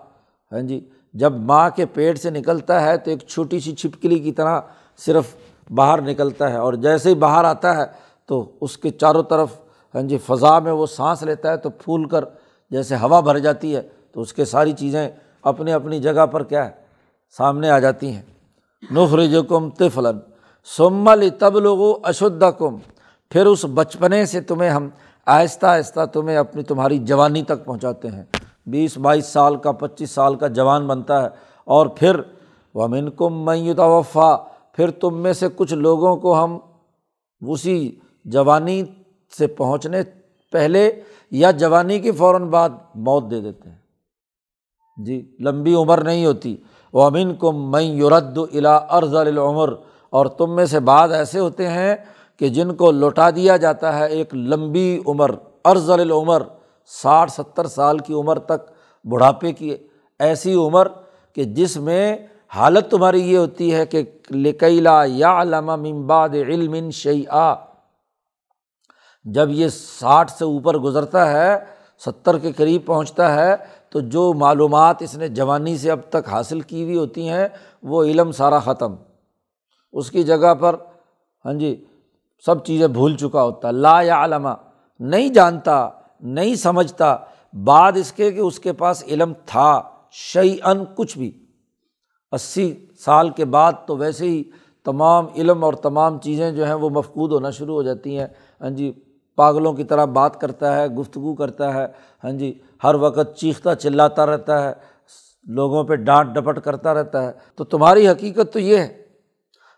ہاں 0.53 0.61
جی 0.61 0.89
جب 1.15 1.33
ماں 1.33 1.71
کے 1.71 1.87
پیٹ 1.87 2.19
سے 2.19 2.31
نکلتا 2.31 2.83
ہے 2.83 2.97
تو 2.97 3.11
ایک 3.11 3.23
چھوٹی 3.29 3.61
سی 3.61 3.75
چھپکلی 3.75 4.19
کی 4.19 4.33
طرح 4.33 4.61
صرف 4.97 5.25
باہر 5.71 6.01
نکلتا 6.01 6.51
ہے۔ 6.51 6.57
اور 6.57 6.73
جیسے 6.73 7.09
ہی 7.09 7.15
باہر 7.15 7.45
آتا 7.45 7.77
ہے 7.77 7.85
تو 8.27 8.51
اس 8.61 8.79
کے 8.79 8.91
چاروں 8.91 9.23
طرف 9.23 9.49
جی 10.03 10.19
فضا 10.19 10.59
میں 10.59 10.73
وہ 10.73 10.87
سانس 10.87 11.23
لیتا 11.23 11.51
ہے 11.51 11.57
تو 11.57 11.71
پھول 11.71 12.09
کر 12.09 12.25
جیسے 12.71 12.97
ہوا 12.97 13.21
بھر 13.21 13.39
جاتی 13.39 13.77
ہے 13.77 13.83
تو 14.13 14.21
اس 14.21 14.33
کے 14.33 14.45
ساری 14.45 14.73
چیزیں 14.73 15.09
اپنی 15.43 15.73
اپنی 15.73 16.01
جگہ 16.01 16.27
پر 16.27 16.43
کیا 16.43 16.65
ہے، 16.65 16.71
سامنے 17.37 17.71
آ 17.71 17.79
جاتی 17.79 18.13
ہیں۔ 18.13 18.23
نخرج 18.91 19.37
کم 19.49 19.71
تفلن 19.71 20.19
سمل 20.77 21.29
تب 21.39 21.59
لوگو 21.59 21.95
اشد 22.03 22.45
کم 22.59 22.77
پھر 23.31 23.47
اس 23.47 23.65
بچپنے 23.75 24.27
سے 24.27 24.41
تمہیں 24.41 24.71
ہم 24.71 24.89
آہستہ 25.27 25.67
آہستہ 25.67 26.07
تمہیں 26.13 26.37
اپنی 26.37 26.63
تمہاری 26.63 26.99
جوانی 26.99 27.43
تک 27.43 27.65
پہنچاتے 27.65 28.09
ہیں۔ 28.09 28.25
بیس 28.67 28.99
بائیس 28.99 29.27
سال 29.27 29.57
کا، 29.57 29.73
پچیس 29.73 30.11
سال 30.11 30.35
کا 30.35 30.47
جوان 30.47 30.87
بنتا 30.87 31.23
ہے۔ 31.23 31.29
اور 31.65 31.87
پھر 31.87 32.21
وہ 32.75 32.89
من 32.89 33.11
کم 33.11 33.45
میوتا 33.45 34.37
پھر 34.73 34.91
تم 34.91 35.23
میں 35.23 35.33
سے 35.33 35.49
کچھ 35.57 35.75
لوگوں 35.75 36.17
کو 36.17 36.45
ہم 36.45 36.59
اسی 37.41 37.99
جوانی 38.25 38.83
سے 39.39 39.47
پہنچنے 39.47 40.03
پہلے 40.53 41.01
یا 41.31 41.51
جوانی 41.51 41.99
کے 41.99 42.13
فوراً 42.13 42.43
بعد 42.43 42.71
موت 42.95 43.31
دے 43.31 43.41
دیتے 43.41 43.69
ہیں۔ 43.69 43.77
جی 45.05 45.37
لمبی 45.41 45.75
عمر 45.75 46.05
نہیں 46.05 46.27
ہوتی۔ 46.27 46.57
وہ 46.93 47.03
امن 47.03 47.35
کم 47.35 47.71
میں 47.71 47.83
یورد 47.83 48.39
الا 48.55 48.77
ارض 48.77 49.15
العمر۔ 49.15 49.73
اور 50.11 50.27
تم 50.27 50.57
میں 50.57 50.65
سے 50.65 50.81
بعد 50.81 51.09
ایسے 51.09 51.39
ہوتے 51.39 51.69
ہیں 51.69 51.97
کہ 52.37 52.49
جن 52.49 52.75
کو 52.75 52.91
لوٹا 52.91 53.31
دیا 53.31 53.57
جاتا 53.57 53.99
ہے 53.99 54.07
ایک 54.07 54.35
لمبی 54.35 55.01
عمر۔ 55.07 55.31
ارض 55.65 55.91
العمر، 55.91 56.43
ساٹھ 57.03 57.33
ستر 57.33 57.67
سال 57.67 57.99
کی 57.99 58.15
عمر 58.15 58.39
تک 58.39 58.73
بڑھاپے 59.05 59.53
کی 59.53 59.77
ایسی 60.19 60.55
عمر 60.55 60.89
کہ 61.33 61.45
جس 61.45 61.77
میں 61.77 62.17
حالت 62.55 62.91
تمہاری 62.91 63.33
یہ 63.33 63.39
ہوتی 63.39 63.75
ہے 63.75 63.87
کہ 63.87 64.03
لکیلا 64.31 65.05
یا 65.07 65.43
علامہ 65.43 65.77
ممباد 65.77 66.29
علم 66.29 66.91
شعی 66.91 67.23
آ 67.29 67.66
جب 69.27 69.51
یہ 69.51 69.69
ساٹھ 69.69 70.33
سے 70.33 70.45
اوپر 70.45 70.79
گزرتا 70.79 71.33
ہے، 71.33 71.57
ستر 71.99 72.39
کے 72.39 72.53
قریب 72.53 72.87
پہنچتا 72.87 73.35
ہے، 73.35 73.55
تو 73.91 74.01
جو 74.01 74.33
معلومات 74.33 75.03
اس 75.03 75.17
نے 75.17 75.29
جوانی 75.29 75.79
سے 75.79 75.91
اب 75.91 76.01
تک 76.09 76.29
حاصل 76.29 76.61
کی 76.61 76.85
ہوئی 76.85 76.97
ہوتی 76.97 77.29
ہیں، 77.29 77.49
وہ 77.83 78.05
علم 78.05 78.33
سارا 78.33 78.59
ختم۔ 78.59 78.95
اس 79.93 80.11
کی 80.11 80.23
جگہ 80.23 80.55
پر 80.55 80.77
ہاں 81.45 81.53
جی 81.53 81.85
سب 82.47 82.65
چیزیں 82.65 82.87
بھول 82.87 83.17
چکا 83.17 83.43
ہوتا۔ 83.43 83.71
لا 83.71 84.03
یا 84.03 84.25
علامہ 84.25 84.49
نہیں 85.01 85.29
جانتا، 85.29 85.89
نہیں 86.21 86.55
سمجھتا۔ 86.55 87.17
بعد 87.65 87.93
اس 87.95 88.13
کے 88.13 88.33
کہ 88.33 88.41
اس 88.41 88.59
کے 88.59 88.73
پاس 88.73 89.05
علم 89.05 89.33
تھا 89.47 89.83
شعی 90.11 90.57
ان 90.65 90.85
کچھ 90.95 91.19
بھی۔ 91.19 91.47
اسی 92.33 92.87
سال 93.05 93.31
کے 93.31 93.45
بعد 93.45 93.73
تو 93.87 93.97
ویسے 93.97 94.29
ہی 94.29 94.45
تمام 94.85 95.27
علم 95.37 95.65
اور 95.65 95.73
تمام 95.73 96.19
چیزیں 96.19 96.53
جو 96.53 96.67
ہیں، 96.67 96.75
وہ 96.75 96.91
مفقود 96.91 97.33
ہونا 97.33 97.51
شروع 97.51 97.75
ہو 97.75 97.83
جاتی 97.83 98.19
ہیں۔ 98.19 98.27
ہاں 98.61 98.71
جی 98.71 98.93
پاگلوں 99.37 99.73
کی 99.73 99.85
طرح 99.85 100.05
بات 100.05 100.41
کرتا 100.41 100.77
ہے، 100.77 100.87
گفتگو 100.89 101.35
کرتا 101.35 101.75
ہے 101.75 101.87
ہاں 102.25 102.31
جی 102.31 102.59
ہر 102.85 102.95
وقت 102.95 103.37
چیختا، 103.37 103.75
چلاتا 103.75 104.27
رہتا 104.27 104.63
ہے، 104.63 104.73
لوگوں 105.45 105.85
پہ 105.85 105.95
ڈانٹ 105.95 106.35
ڈپٹ 106.35 106.61
کرتا 106.61 106.95
رہتا 106.95 107.23
ہے۔ 107.23 107.33
تو 107.57 107.65
تمہاری 107.65 108.09
حقیقت 108.09 108.53
تو 108.53 108.59
یہ 108.59 108.77
ہے۔ 108.77 109.03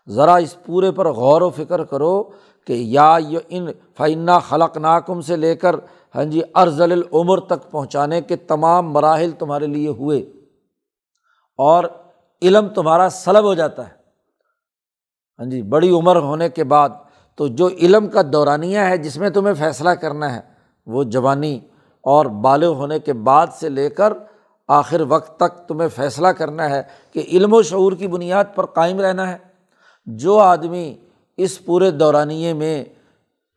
ذرا 0.07 0.35
اس 0.35 0.55
پورے 0.65 0.91
پر 0.91 1.09
غور 1.09 1.41
و 1.41 1.49
فکر 1.49 1.83
کرو 1.83 2.23
کہ 2.67 2.73
یا 2.73 3.17
ان 3.49 3.67
فعنا 3.97 4.39
خلق 4.39 4.77
ناکم 4.77 5.21
سے 5.21 5.35
لے 5.35 5.55
کر 5.55 5.75
ہاں 6.15 6.23
جی 6.23 6.41
ارض 6.55 6.81
العمر 6.81 7.39
تک 7.39 7.71
پہنچانے 7.71 8.21
کے 8.21 8.35
تمام 8.35 8.91
مراحل 8.91 9.31
تمہارے 9.31 9.67
لیے 9.67 9.87
ہوئے۔ 9.87 10.19
اور 11.57 11.83
علم 12.41 12.67
تمہارا 12.67 13.09
سلب 13.09 13.43
ہو 13.43 13.53
جاتا 13.53 13.87
ہے۔ 13.87 13.93
ہاں 15.39 15.45
جی 15.45 15.61
بڑی 15.61 15.89
عمر 15.89 16.15
ہونے 16.15 16.49
کے 16.49 16.63
بعد 16.63 16.89
تو 17.39 17.47
جو 17.47 17.67
علم 17.67 18.07
کا 18.07 18.21
دورانیہ 18.33 18.79
ہے، 18.79 18.97
جس 18.97 19.17
میں 19.17 19.29
تمہیں 19.29 19.53
فیصلہ 19.53 19.89
کرنا 19.89 20.35
ہے، 20.35 20.39
وہ 20.87 21.03
جوانی 21.03 21.59
اور 22.01 22.25
بالغ 22.25 22.67
ہونے 22.67 22.99
کے 22.99 23.13
بعد 23.13 23.47
سے 23.59 23.69
لے 23.69 23.89
کر 23.89 24.13
آخر 24.67 25.01
وقت 25.01 25.39
تک 25.39 25.67
تمہیں 25.67 25.89
فیصلہ 25.89 26.27
کرنا 26.27 26.69
ہے 26.69 26.81
کہ 27.13 27.23
علم 27.27 27.53
و 27.53 27.61
شعور 27.61 27.91
کی 27.91 28.07
بنیاد 28.07 28.43
پر 28.55 28.65
قائم 28.65 28.99
رہنا 28.99 29.31
ہے۔ 29.31 29.37
جو 30.05 30.37
آدمی 30.37 30.95
اس 31.37 31.65
پورے 31.65 31.91
دورانیے 31.91 32.53
میں 32.53 32.85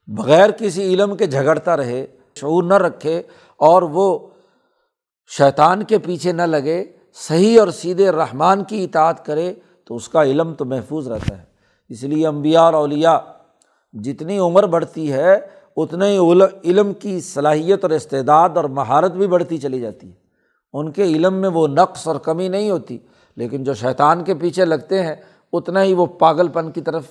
بغیر 0.07 0.51
کسی 0.51 0.83
علم 0.83 1.17
کے 1.17 1.27
جھگڑتا 1.27 1.77
رہے، 1.77 2.07
شعور 2.35 2.63
نہ 2.63 2.75
رکھے 2.75 3.23
اور 3.57 3.83
وہ 3.83 4.19
شیطان 5.39 5.83
کے 5.83 5.99
پیچھے 5.99 6.33
نہ 6.33 6.43
لگے، 6.43 6.85
صحیح 7.15 7.61
اور 7.61 7.69
سیدھے 7.69 8.11
رحمان 8.11 8.65
کی 8.65 8.85
اطاعت 8.85 9.27
کرے، 9.27 9.55
تو 9.85 9.97
اس 9.97 10.09
کا 10.09 10.23
علم 10.23 10.55
تو 10.55 10.65
محفوظ 10.65 11.09
رہتا 11.09 11.39
ہے۔ 11.39 11.45
اس 11.89 12.03
لیے 12.03 12.27
امبیا 12.27 12.61
اور 12.61 12.75
اولیا 12.75 13.19
جتنی 13.93 14.39
عمر 14.39 14.67
بڑھتی 14.67 15.13
ہے، 15.13 15.39
اتنے 15.77 16.19
ہی 16.19 16.41
علم 16.65 16.93
کی 16.93 17.21
صلاحیت 17.21 17.85
اور 17.85 17.91
استعداد 17.91 18.49
اور 18.55 18.65
مہارت 18.65 19.13
بھی 19.13 19.27
بڑھتی 19.27 19.59
چلی 19.59 19.81
جاتی 19.81 20.09
ہے۔ 20.09 20.15
ان 20.73 20.93
کے 20.93 21.03
علم 21.03 21.35
میں 21.35 21.49
وہ 21.49 21.69
نقص 21.69 22.09
اور 22.09 22.17
کمی 22.17 22.49
نہیں 22.49 22.71
ہوتی، 22.71 22.99
لیکن 23.37 23.65
جو 23.65 23.75
شیطان 23.75 24.25
کے 24.25 24.35
پیچھے 24.35 24.65
لگتے 24.65 25.03
ہیں، 25.03 25.15
اتنا 25.53 25.83
ہی 25.83 25.95
وہ 25.95 26.07
پاگل 26.07 26.49
پن 26.49 26.71
کی 26.71 26.81
طرف 26.81 27.03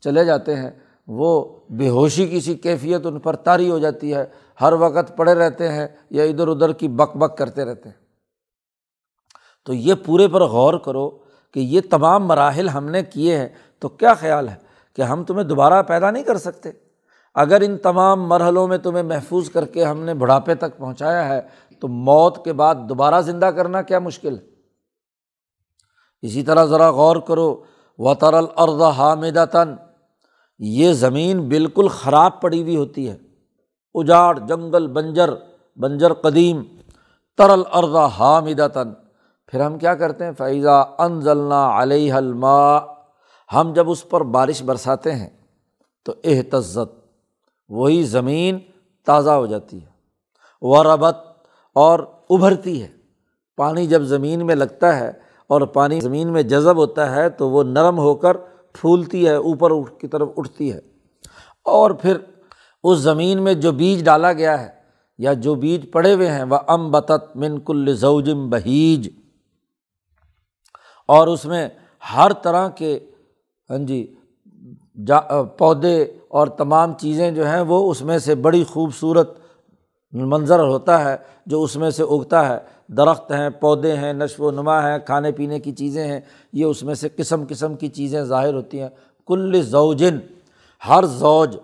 چلے 0.00 0.24
جاتے 0.24 0.56
ہیں۔ 0.56 0.70
وہ 1.06 1.60
بے 1.70 1.88
ہوشی 1.88 2.26
کی 2.26 2.40
سی 2.40 2.54
کیفیت 2.54 3.06
ان 3.06 3.18
پر 3.18 3.36
طاری 3.36 3.70
ہو 3.70 3.78
جاتی 3.78 4.14
ہے۔ 4.14 4.24
ہر 4.60 4.72
وقت 4.72 5.16
پڑے 5.16 5.34
رہتے 5.34 5.68
ہیں 5.68 5.88
یا 6.10 6.22
ادھر 6.22 6.48
ادھر 6.48 6.72
کی 6.72 6.88
بک 6.88 7.16
بک 7.16 7.38
کرتے 7.38 7.64
رہتے 7.64 7.88
ہیں۔ 7.88 8.06
تو 9.64 9.74
یہ 9.74 9.94
پورے 10.06 10.28
پر 10.28 10.40
غور 10.40 10.74
کرو 10.74 11.10
کہ 11.52 11.60
یہ 11.60 11.80
تمام 11.90 12.26
مراحل 12.26 12.68
ہم 12.68 12.86
نے 12.86 13.02
کیے 13.02 13.36
ہیں، 13.36 13.48
تو 13.78 13.88
کیا 13.88 14.14
خیال 14.14 14.48
ہے؟ 14.48 14.65
کہ 14.96 15.02
ہم 15.02 15.24
تمہیں 15.24 15.44
دوبارہ 15.44 15.82
پیدا 15.82 16.10
نہیں 16.10 16.22
کر 16.22 16.38
سکتے۔ 16.38 16.70
اگر 17.34 17.60
ان 17.60 17.78
تمام 17.78 18.28
مرحلوں 18.28 18.68
میں 18.68 18.78
تمہیں 18.78 19.02
محفوظ 19.02 19.50
کر 19.50 19.64
کے 19.64 19.84
ہم 19.84 20.02
نے 20.02 20.14
بڑھاپے 20.14 20.54
تک 20.54 20.78
پہنچایا 20.78 21.28
ہے، 21.28 21.40
تو 21.80 21.88
موت 21.88 22.44
کے 22.44 22.52
بعد 22.52 22.74
دوبارہ 22.74 23.20
زندہ 23.20 23.46
کرنا 23.46 23.82
کیا 23.82 23.98
مشکل 23.98 24.38
ہے؟ 24.38 24.42
اسی 26.22 26.42
طرح 26.42 26.64
ذرا 26.64 26.90
غور 26.90 27.16
کرو 27.16 27.62
و 27.98 28.14
ترل 28.14 28.44
ارد 28.56 28.82
حامدہ 28.82 29.44
تن 29.52 29.74
یہ 30.58 30.92
زمین 30.92 31.48
بالکل 31.48 31.88
خراب 31.88 32.40
پڑی 32.40 32.62
ہوئی 32.62 32.76
ہوتی 32.76 33.10
ہے۔ 33.10 33.16
اجاڑ، 33.94 34.38
جنگل، 34.38 34.86
بنجر 34.86 35.30
بنجر 35.76 36.12
قدیم۔ 36.12 36.62
ترل 37.36 37.62
ارد 37.72 37.94
حامدہ 37.94 38.68
تن 38.74 38.92
پھر 39.46 39.60
ہم 39.60 39.78
کیا 39.78 39.94
کرتے 39.94 40.24
ہیں؟ 40.24 40.32
فیضا 40.38 40.80
ان 40.80 41.20
ضلع 41.20 41.82
علیہ 41.82 42.12
الما 42.12 42.95
ہم 43.54 43.72
جب 43.72 43.90
اس 43.90 44.08
پر 44.08 44.20
بارش 44.20 44.62
برساتے 44.62 45.12
ہیں 45.12 45.30
تو 46.04 46.14
احتزت، 46.24 47.06
وہی 47.68 48.02
زمین 48.02 48.58
تازہ 49.06 49.30
ہو 49.30 49.46
جاتی 49.46 49.82
ہے 49.82 49.86
و 50.62 50.82
ربت 50.82 51.16
اور 51.74 52.00
ابھرتی 52.30 52.82
ہے۔ 52.82 52.88
پانی 53.56 53.86
جب 53.86 54.02
زمین 54.02 54.46
میں 54.46 54.54
لگتا 54.54 54.96
ہے 54.96 55.12
اور 55.46 55.60
پانی 55.60 56.00
زمین 56.00 56.32
میں 56.32 56.42
جذب 56.42 56.76
ہوتا 56.76 57.14
ہے 57.14 57.30
تو 57.30 57.50
وہ 57.50 57.62
نرم 57.62 57.98
ہو 57.98 58.14
کر 58.14 58.36
پھولتی 58.72 59.26
ہے، 59.26 59.34
اوپر 59.34 59.90
کی 59.98 60.08
طرف 60.08 60.28
اٹھتی 60.36 60.72
ہے۔ 60.72 60.80
اور 61.64 61.90
پھر 61.90 62.16
اس 62.84 62.98
زمین 62.98 63.42
میں 63.42 63.54
جو 63.54 63.72
بیج 63.72 64.04
ڈالا 64.04 64.32
گیا 64.32 64.60
ہے 64.60 64.68
یا 65.18 65.32
جو 65.32 65.54
بیج 65.54 65.92
پڑے 65.92 66.14
ہوئے 66.14 66.30
ہیں، 66.30 66.42
وہ 66.42 66.56
ام 66.68 66.90
بتت 66.90 67.36
من 67.36 67.60
کل 67.60 67.96
زوجم 67.96 68.50
بہیج۔ 68.50 69.08
اور 71.08 71.26
اس 71.26 71.44
میں 71.44 71.68
ہر 72.14 72.32
طرح 72.32 72.68
کے 72.68 73.10
ہاں 73.70 73.78
جی 73.78 74.14
جا، 75.06 75.42
پودے 75.42 76.04
اور 76.28 76.46
تمام 76.46 76.92
چیزیں 76.94 77.30
جو 77.30 77.46
ہیں 77.46 77.60
وہ 77.60 77.90
اس 77.90 78.02
میں 78.02 78.18
سے 78.18 78.34
بڑی 78.34 78.64
خوبصورت 78.64 79.38
منظر 80.12 80.58
ہوتا 80.58 81.04
ہے، 81.04 81.16
جو 81.46 81.62
اس 81.62 81.76
میں 81.76 81.90
سے 81.90 82.02
اگتا 82.02 82.48
ہے۔ 82.48 82.58
درخت 82.88 83.32
ہیں، 83.32 83.50
پودے 83.50 83.96
ہیں، 83.96 84.12
نشو 84.12 84.44
و 84.44 84.50
نما 84.50 84.90
ہیں، 84.90 84.98
کھانے 84.98 85.32
پینے 85.32 85.60
کی 85.60 85.72
چیزیں 85.72 86.06
ہیں، 86.06 86.20
یہ 86.52 86.64
اس 86.64 86.82
میں 86.82 86.94
سے 86.94 87.08
قسم 87.16 87.44
قسم 87.48 87.74
کی 87.74 87.88
چیزیں 87.88 88.24
ظاہر 88.24 88.54
ہوتی 88.54 88.80
ہیں۔ 88.80 88.88
کل 89.26 89.62
زوجن، 89.62 90.18
ہر 90.88 91.04
زوج 91.04 91.56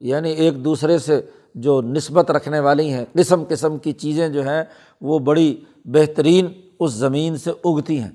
یعنی 0.00 0.30
ایک 0.30 0.64
دوسرے 0.64 0.98
سے 0.98 1.20
جو 1.54 1.82
نسبت 1.82 2.30
رکھنے 2.30 2.60
والی 2.60 2.92
ہیں، 2.92 3.04
قسم 3.12 3.44
قسم 3.48 3.78
کی 3.78 3.92
چیزیں 3.92 4.28
جو 4.28 4.42
ہیں 4.42 4.64
وہ 5.00 5.18
بڑی 5.18 5.60
بہترین 5.84 6.46
اس 6.80 6.92
زمین 6.92 7.36
سے 7.36 7.50
اگتی 7.64 8.00
ہیں۔ 8.00 8.10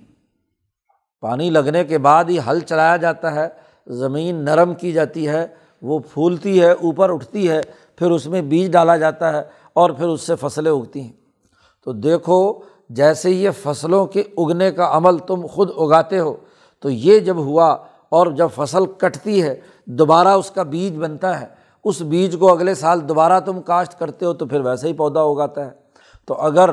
پانی 1.22 1.50
لگنے 1.50 1.84
کے 1.84 1.98
بعد 1.98 2.26
ہی 2.26 2.38
ہل 2.50 2.60
چلایا 2.60 2.98
جاتا 2.98 3.36
ہے، 3.36 3.48
زمین 3.88 4.36
نرم 4.36 4.74
کی 4.74 4.92
جاتی 4.92 5.28
ہے، 5.28 5.48
وہ 5.82 6.00
پھولتی 6.00 6.62
ہے، 6.62 6.72
اوپر 6.72 7.14
اٹھتی 7.14 7.50
ہے، 7.50 7.62
پھر 7.96 8.12
اس 8.12 8.28
میں 8.28 8.42
بیج 8.42 8.72
ڈالا 8.72 8.98
جاتا 8.98 9.34
ہے 9.34 9.42
اور 9.74 9.90
پھر 9.90 10.08
اس 10.08 10.22
سے 10.22 10.36
فصلیں 10.36 10.72
اگتی 10.72 11.02
ہیں۔ 11.02 11.12
تو 11.86 11.92
دیکھو، 11.92 12.60
جیسے 12.90 13.32
یہ 13.32 13.50
فصلوں 13.64 14.06
کے 14.06 14.24
اگنے 14.38 14.72
کا 14.72 14.90
عمل 14.92 15.18
تم 15.18 15.46
خود 15.46 15.70
اگاتے 15.78 16.20
ہو، 16.20 16.36
تو 16.80 16.90
یہ 16.90 17.20
جب 17.20 17.38
ہوا 17.38 17.78
اور 18.10 18.28
جب 18.28 18.48
فصل 18.56 18.86
کٹتی 18.86 19.44
ہے، 19.44 19.60
دوبارہ 19.86 20.28
اس 20.28 20.52
کا 20.52 20.64
بیج 20.64 20.98
بنتا 20.98 21.42
ہے۔ 21.42 21.46
اس 21.84 22.02
بیج 22.02 22.36
کو 22.40 22.52
اگلے 22.52 22.76
سال 22.76 23.10
دوبارہ 23.10 23.40
تم 23.40 23.62
کاشت 23.62 24.00
کرتے 24.00 24.26
ہو، 24.26 24.34
تو 24.34 24.46
پھر 24.46 24.60
ویسے 24.60 24.88
ہی 24.88 24.94
پودا 24.94 25.22
اگاتا 25.22 25.66
ہے۔ 25.66 25.72
تو 26.26 26.34
اگر 26.34 26.70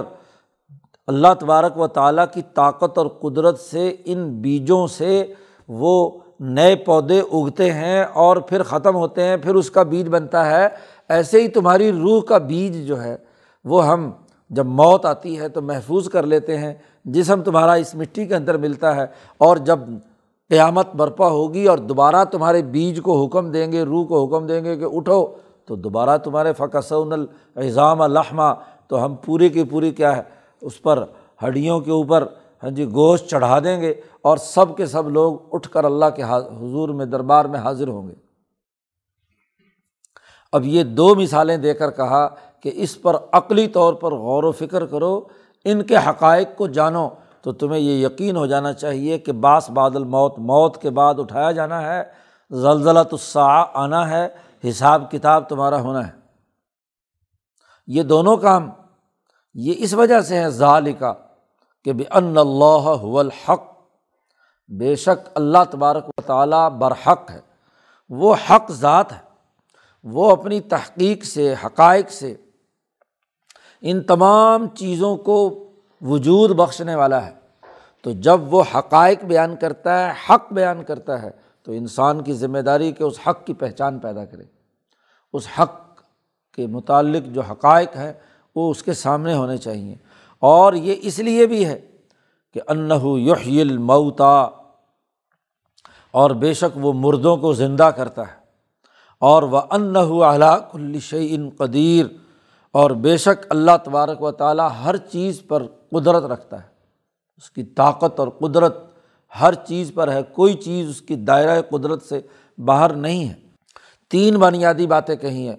اللہ 1.06 1.34
تبارک 1.40 1.78
و 1.78 1.86
تعالیٰ 1.86 2.24
کی 2.34 2.42
طاقت 2.54 2.98
اور 2.98 3.06
قدرت 3.06 3.58
سے 3.60 3.96
ان 4.04 4.40
بیجوں 4.40 4.86
سے 4.86 5.24
وہ 5.68 6.10
نئے 6.40 6.76
پودے 6.76 7.20
اگتے 7.20 7.72
ہیں 7.72 8.04
اور 8.04 8.36
پھر 8.36 8.62
ختم 8.62 8.94
ہوتے 8.96 9.22
ہیں، 9.22 9.36
پھر 9.36 9.54
اس 9.54 9.70
کا 9.70 9.82
بیج 9.82 10.08
بنتا 10.08 10.46
ہے۔ 10.50 10.68
ایسے 11.08 11.42
ہی 11.42 11.48
تمہاری 11.48 11.92
روح 11.92 12.22
کا 12.22 12.38
بیج 12.38 12.86
جو 12.86 13.02
ہے، 13.02 13.16
وہ 13.64 13.86
ہم 13.86 14.10
جب 14.50 14.66
موت 14.66 15.06
آتی 15.06 15.38
ہے 15.38 15.48
تو 15.48 15.62
محفوظ 15.62 16.08
کر 16.08 16.26
لیتے 16.26 16.58
ہیں۔ 16.58 16.74
جسم 17.04 17.42
تمہارا 17.42 17.72
اس 17.72 17.94
مٹی 17.94 18.26
کے 18.26 18.34
اندر 18.34 18.56
ملتا 18.56 18.96
ہے 18.96 19.06
اور 19.38 19.56
جب 19.56 19.78
قیامت 20.48 20.94
برپا 20.94 21.28
ہوگی 21.28 21.66
اور 21.66 21.78
دوبارہ 21.78 22.24
تمہارے 22.24 22.62
بیج 22.62 23.00
کو 23.02 23.24
حکم 23.24 23.50
دیں 23.50 23.72
گے، 23.72 23.82
روح 23.82 24.06
کو 24.06 24.24
حکم 24.24 24.46
دیں 24.46 24.64
گے 24.64 24.76
کہ 24.76 24.84
اٹھو، 24.84 25.26
تو 25.64 25.76
دوبارہ 25.76 26.16
تمہارے 26.18 26.52
فقصون 26.52 27.12
الزام 27.54 28.00
الحمہ 28.00 28.52
تو 28.88 29.04
ہم 29.04 29.14
پوری 29.14 29.48
کی 29.48 29.64
پوری 29.64 29.90
کیا 29.90 30.16
ہے 30.16 30.22
اس 30.64 30.82
پر 30.82 31.04
ہڈیوں 31.46 31.80
کے 31.80 31.90
اوپر 31.90 32.26
ہاں 32.62 32.70
جی 32.70 32.84
گوشت 32.84 33.28
چڑھا 33.28 33.58
دیں 33.58 33.80
گے 33.80 33.90
اور 34.22 34.36
سب 34.36 34.76
کے 34.76 34.86
سب 34.86 35.08
لوگ 35.08 35.54
اٹھ 35.54 35.68
کر 35.68 35.84
اللہ 35.84 36.04
کے 36.16 36.22
حضور 36.22 36.88
میں 36.88 37.06
دربار 37.06 37.44
میں 37.44 37.58
حاضر 37.58 37.88
ہوں 37.88 38.08
گے۔ 38.08 38.14
اب 40.52 40.64
یہ 40.64 40.84
دو 40.84 41.14
مثالیں 41.14 41.56
دے 41.56 41.74
کر 41.74 41.90
کہا 41.90 42.28
کہ 42.60 42.70
اس 42.74 43.02
پر 43.02 43.16
عقلی 43.32 43.68
طور 43.68 43.94
پر 43.94 44.12
غور 44.12 44.44
و 44.44 44.52
فکر 44.52 44.86
کرو، 44.86 45.20
ان 45.64 45.82
کے 45.82 45.96
حقائق 45.96 46.48
کو 46.56 46.66
جانو۔ 46.66 47.08
تو 47.42 47.52
تمہیں 47.52 47.80
یہ 47.80 48.06
یقین 48.06 48.36
ہو 48.36 48.46
جانا 48.46 48.72
چاہیے 48.72 49.18
کہ 49.18 49.32
باس 49.32 49.70
بادل 49.70 50.04
موت 50.04 50.38
موت 50.38 50.82
کے 50.82 50.90
بعد 50.90 51.14
اٹھایا 51.18 51.52
جانا 51.52 51.82
ہے 51.82 52.02
زلزلہ 52.50 53.02
تصا 53.02 53.64
آنا 53.74 54.10
ہے، 54.10 54.28
حساب 54.68 55.10
کتاب 55.10 55.48
تمہارا 55.48 55.80
ہونا 55.80 56.06
ہے۔ 56.06 56.12
یہ 57.86 58.02
دونوں 58.02 58.36
کام 58.36 58.70
یہ 59.54 59.74
اس 59.76 59.94
وجہ 59.94 60.20
سے 60.20 60.38
ہے 60.38 60.50
ظال 60.50 60.92
کا 60.92 61.14
کہ 61.84 61.92
بے 61.92 62.04
ان 62.10 62.38
اللہ 62.38 63.18
الحق۔ 63.18 63.62
بے 64.68 64.96
شک 64.96 65.28
اللہ 65.34 65.58
تبارک 65.70 66.08
و 66.08 66.22
تعالیٰ 66.26 66.70
برحق 66.70 67.30
ہے۔ 67.30 67.40
وہ 68.08 68.34
حق 68.50 68.70
ذات 68.70 69.12
ہے۔ 69.12 69.18
وہ 70.04 70.30
اپنی 70.30 70.60
تحقیق 70.60 71.24
سے، 71.24 71.54
حقائق 71.64 72.10
سے 72.10 72.34
ان 73.80 74.02
تمام 74.02 74.68
چیزوں 74.68 75.16
کو 75.16 75.70
وجود 76.00 76.50
بخشنے 76.50 76.94
والا 76.94 77.26
ہے۔ 77.26 77.34
تو 78.02 78.10
جب 78.10 78.54
وہ 78.54 78.62
حقائق 78.74 79.24
بیان 79.24 79.56
کرتا 79.56 80.06
ہے، 80.06 80.12
حق 80.30 80.52
بیان 80.52 80.84
کرتا 80.84 81.22
ہے، 81.22 81.30
تو 81.62 81.72
انسان 81.72 82.22
کی 82.22 82.32
ذمہ 82.32 82.58
داری 82.58 82.92
کہ 82.92 83.02
اس 83.02 83.18
حق 83.28 83.46
کی 83.46 83.54
پہچان 83.54 83.98
پیدا 83.98 84.24
کرے۔ 84.24 84.44
اس 85.32 85.48
حق 85.60 86.02
کے 86.52 86.66
متعلق 86.66 87.26
جو 87.26 87.40
حقائق 87.40 87.96
ہیں 87.96 88.12
وہ 88.54 88.70
اس 88.70 88.82
کے 88.82 88.92
سامنے 88.92 89.34
ہونے 89.34 89.56
چاہئیں 89.56 89.94
اور 90.38 90.72
یہ 90.72 90.94
اس 91.02 91.18
لیے 91.18 91.46
بھی 91.46 91.66
ہے 91.66 91.80
کہ 92.54 92.60
انّو 92.68 93.18
یحی 93.18 93.60
المعتا 93.60 94.48
اور 96.10 96.30
بے 96.30 96.54
شک 96.54 96.78
وہ 96.80 96.92
مردوں 96.92 97.36
کو 97.36 97.52
زندہ 97.52 97.82
کرتا 97.82 98.22
ہے۔ 98.22 98.44
اور 99.18 99.42
وہ 99.42 99.60
انّو 99.70 100.24
اعلیٰ 100.24 100.58
کلشعین 100.72 101.50
قدیر، 101.56 102.06
اور 102.72 102.90
بے 102.90 103.16
شک 103.16 103.46
اللہ 103.50 103.70
تبارک 103.84 104.22
و 104.22 104.30
تعالیٰ 104.30 104.68
ہر 104.84 104.96
چیز 104.96 105.42
پر 105.48 105.62
قدرت 105.66 106.24
رکھتا 106.24 106.62
ہے۔ 106.62 106.68
اس 107.36 107.50
کی 107.50 107.62
طاقت 107.62 108.20
اور 108.20 108.28
قدرت 108.28 108.86
ہر 109.40 109.54
چیز 109.54 109.92
پر 109.94 110.12
ہے، 110.12 110.22
کوئی 110.22 110.54
چیز 110.54 110.88
اس 110.88 111.02
کی 111.02 111.14
دائرۂ 111.14 111.58
قدرت 111.70 112.02
سے 112.02 112.20
باہر 112.58 112.92
نہیں 112.92 113.28
ہے۔ 113.28 113.34
تین 114.10 114.36
بنیادی 114.36 114.86
باتیں 114.86 115.16
کہی 115.16 115.48
ہیں۔ 115.48 115.56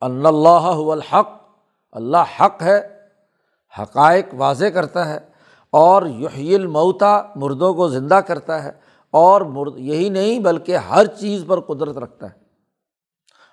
اللہ 0.00 0.82
الحق 0.92 1.41
اللہ 1.92 2.40
حق 2.40 2.62
ہے، 2.62 2.80
حقائق 3.78 4.26
واضح 4.32 4.66
کرتا 4.66 5.08
ہے 5.08 5.18
اور 5.70 6.02
یحیی 6.06 6.54
المعتا 6.54 7.22
مردوں 7.36 7.74
کو 7.74 7.88
زندہ 7.88 8.14
کرتا 8.14 8.64
ہے 8.64 8.70
اور 9.10 9.40
مرد، 9.40 9.72
یہی 9.76 10.08
نہیں 10.08 10.38
بلکہ 10.38 10.76
ہر 10.76 11.06
چیز 11.06 11.44
پر 11.46 11.60
قدرت 11.60 11.98
رکھتا 11.98 12.26
ہے۔ 12.26 12.42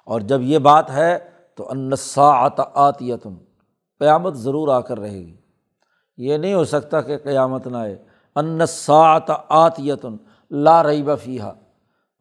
اور 0.05 0.21
جب 0.21 0.41
یہ 0.41 0.57
بات 0.57 0.89
ہے 0.89 1.19
تو 1.55 1.71
انسا 1.71 2.47
آتیتن 2.73 3.35
قیامت 3.99 4.33
ضرور 4.33 4.67
آ 4.67 4.79
کر 4.79 4.99
رہے 4.99 5.19
گی۔ 5.19 5.35
یہ 6.17 6.37
نہیں 6.37 6.53
ہو 6.53 6.63
سکتا 6.63 7.01
کہ 7.01 7.17
قیامت 7.17 7.67
نہ 7.67 7.77
آئے۔ 7.77 8.03
انساط 8.35 9.31
آتیتن 9.49 10.17
لا 10.51 10.83
رئی 10.83 11.03
بفیحہ 11.03 11.51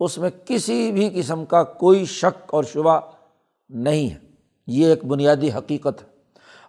اس 0.01 0.19
میں 0.19 0.31
کسی 0.45 0.93
بھی 0.93 1.11
قسم 1.15 1.45
کا 1.45 1.65
کوئی 1.65 2.05
شک 2.05 2.55
اور 2.55 2.65
شبہ 2.65 3.01
نہیں 3.69 4.11
ہے۔ 4.11 4.19
یہ 4.67 4.87
ایک 4.87 5.05
بنیادی 5.05 5.51
حقیقت 5.53 6.03
ہے۔ 6.03 6.08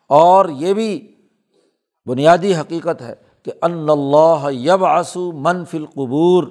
اور 0.09 0.49
یہ 0.49 0.73
بھی 0.73 1.15
بنیادی 2.05 2.55
حقیقت 2.55 3.01
ہے 3.01 3.15
کہ 3.43 3.51
ان 3.61 3.89
اللہ 3.89 4.51
یب 4.51 4.85
آسو 4.85 5.31
منفی 5.31 5.77
القبور، 5.77 6.43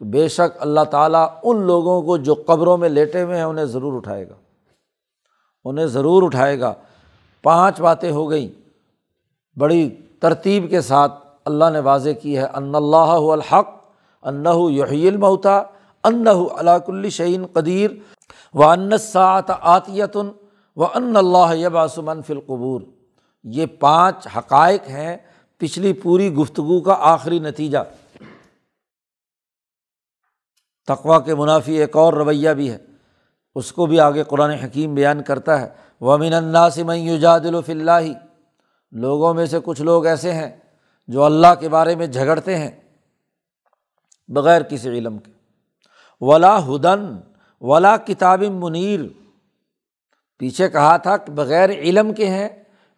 بے 0.00 0.28
شک 0.28 0.56
اللہ 0.60 0.80
تعالیٰ 0.90 1.26
ان 1.42 1.60
لوگوں 1.62 2.02
کو 2.02 2.16
جو 2.16 2.34
قبروں 2.46 2.76
میں 2.76 2.88
لیٹے 2.88 3.22
ہوئے 3.22 3.36
ہیں 3.36 3.44
انہیں 3.44 3.64
ضرور 3.64 3.92
اٹھائے 3.92 4.28
گا۔ 4.28 4.34
انہیں 5.64 5.86
ضرور 5.86 6.22
اٹھائے 6.22 6.60
گا۔ 6.60 6.74
پانچ 7.42 7.80
باتیں 7.80 8.12
ہو 8.12 8.30
گئیں۔ 8.30 8.48
بڑی 9.58 9.90
ترتیب 10.20 10.70
کے 10.70 10.80
ساتھ 10.80 11.26
اللہ 11.44 11.64
نے 11.72 11.78
واضح 11.78 12.10
کی 12.22 12.38
ہے، 12.38 12.46
ان 12.54 12.74
اللہ 12.74 12.96
الحق 12.96 13.68
انّ 14.22 14.46
یہ 23.50 23.66
پانچ 23.66 24.26
حقائق 24.36 24.88
ہیں 24.88 25.16
پچھلی 25.56 25.92
پوری 25.92 26.34
گفتگو 26.34 26.80
کا 26.80 26.96
آخری 27.00 27.38
نتیجہ۔ 27.38 27.78
تقوا 30.86 31.20
کے 31.20 31.34
منافی 31.34 31.72
ایک 31.74 31.96
اور 31.96 32.12
رویہ 32.12 32.50
بھی 32.50 32.70
ہے۔ 32.70 32.78
اس 33.54 33.72
کو 33.72 33.86
بھی 33.86 34.00
آگے 34.00 34.24
قرآن 34.24 34.50
حکیم 34.50 34.94
بیان 34.94 35.22
کرتا 35.22 35.60
ہے۔ 35.60 35.68
ومن 36.00 36.32
الناس 36.32 36.78
من 36.78 36.96
یجادل 36.96 37.62
فی 37.66 37.72
اللہ 37.72 38.06
لوگوں 38.92 39.34
میں 39.34 39.46
سے 39.46 39.58
کچھ 39.64 39.82
لوگ 39.82 40.06
ایسے 40.06 40.32
ہیں 40.32 40.56
جو 41.08 41.24
اللہ 41.24 41.54
کے 41.60 41.68
بارے 41.68 41.94
میں 41.94 42.06
جھگڑتے 42.06 42.56
ہیں 42.56 42.70
بغیر 44.28 44.62
کسی 44.62 44.88
علم 44.88 45.18
کے۔ 45.18 45.32
ولا 46.20 46.66
ہدن 46.66 47.16
ولا 47.60 47.96
کتاب 47.96 48.42
منیر۔ 48.42 49.00
پیچھے 50.38 50.68
کہا 50.68 50.96
تھا 50.96 51.16
کہ 51.16 51.32
بغیر 51.32 51.70
علم 51.70 52.12
کے 52.12 52.26
ہیں 52.26 52.48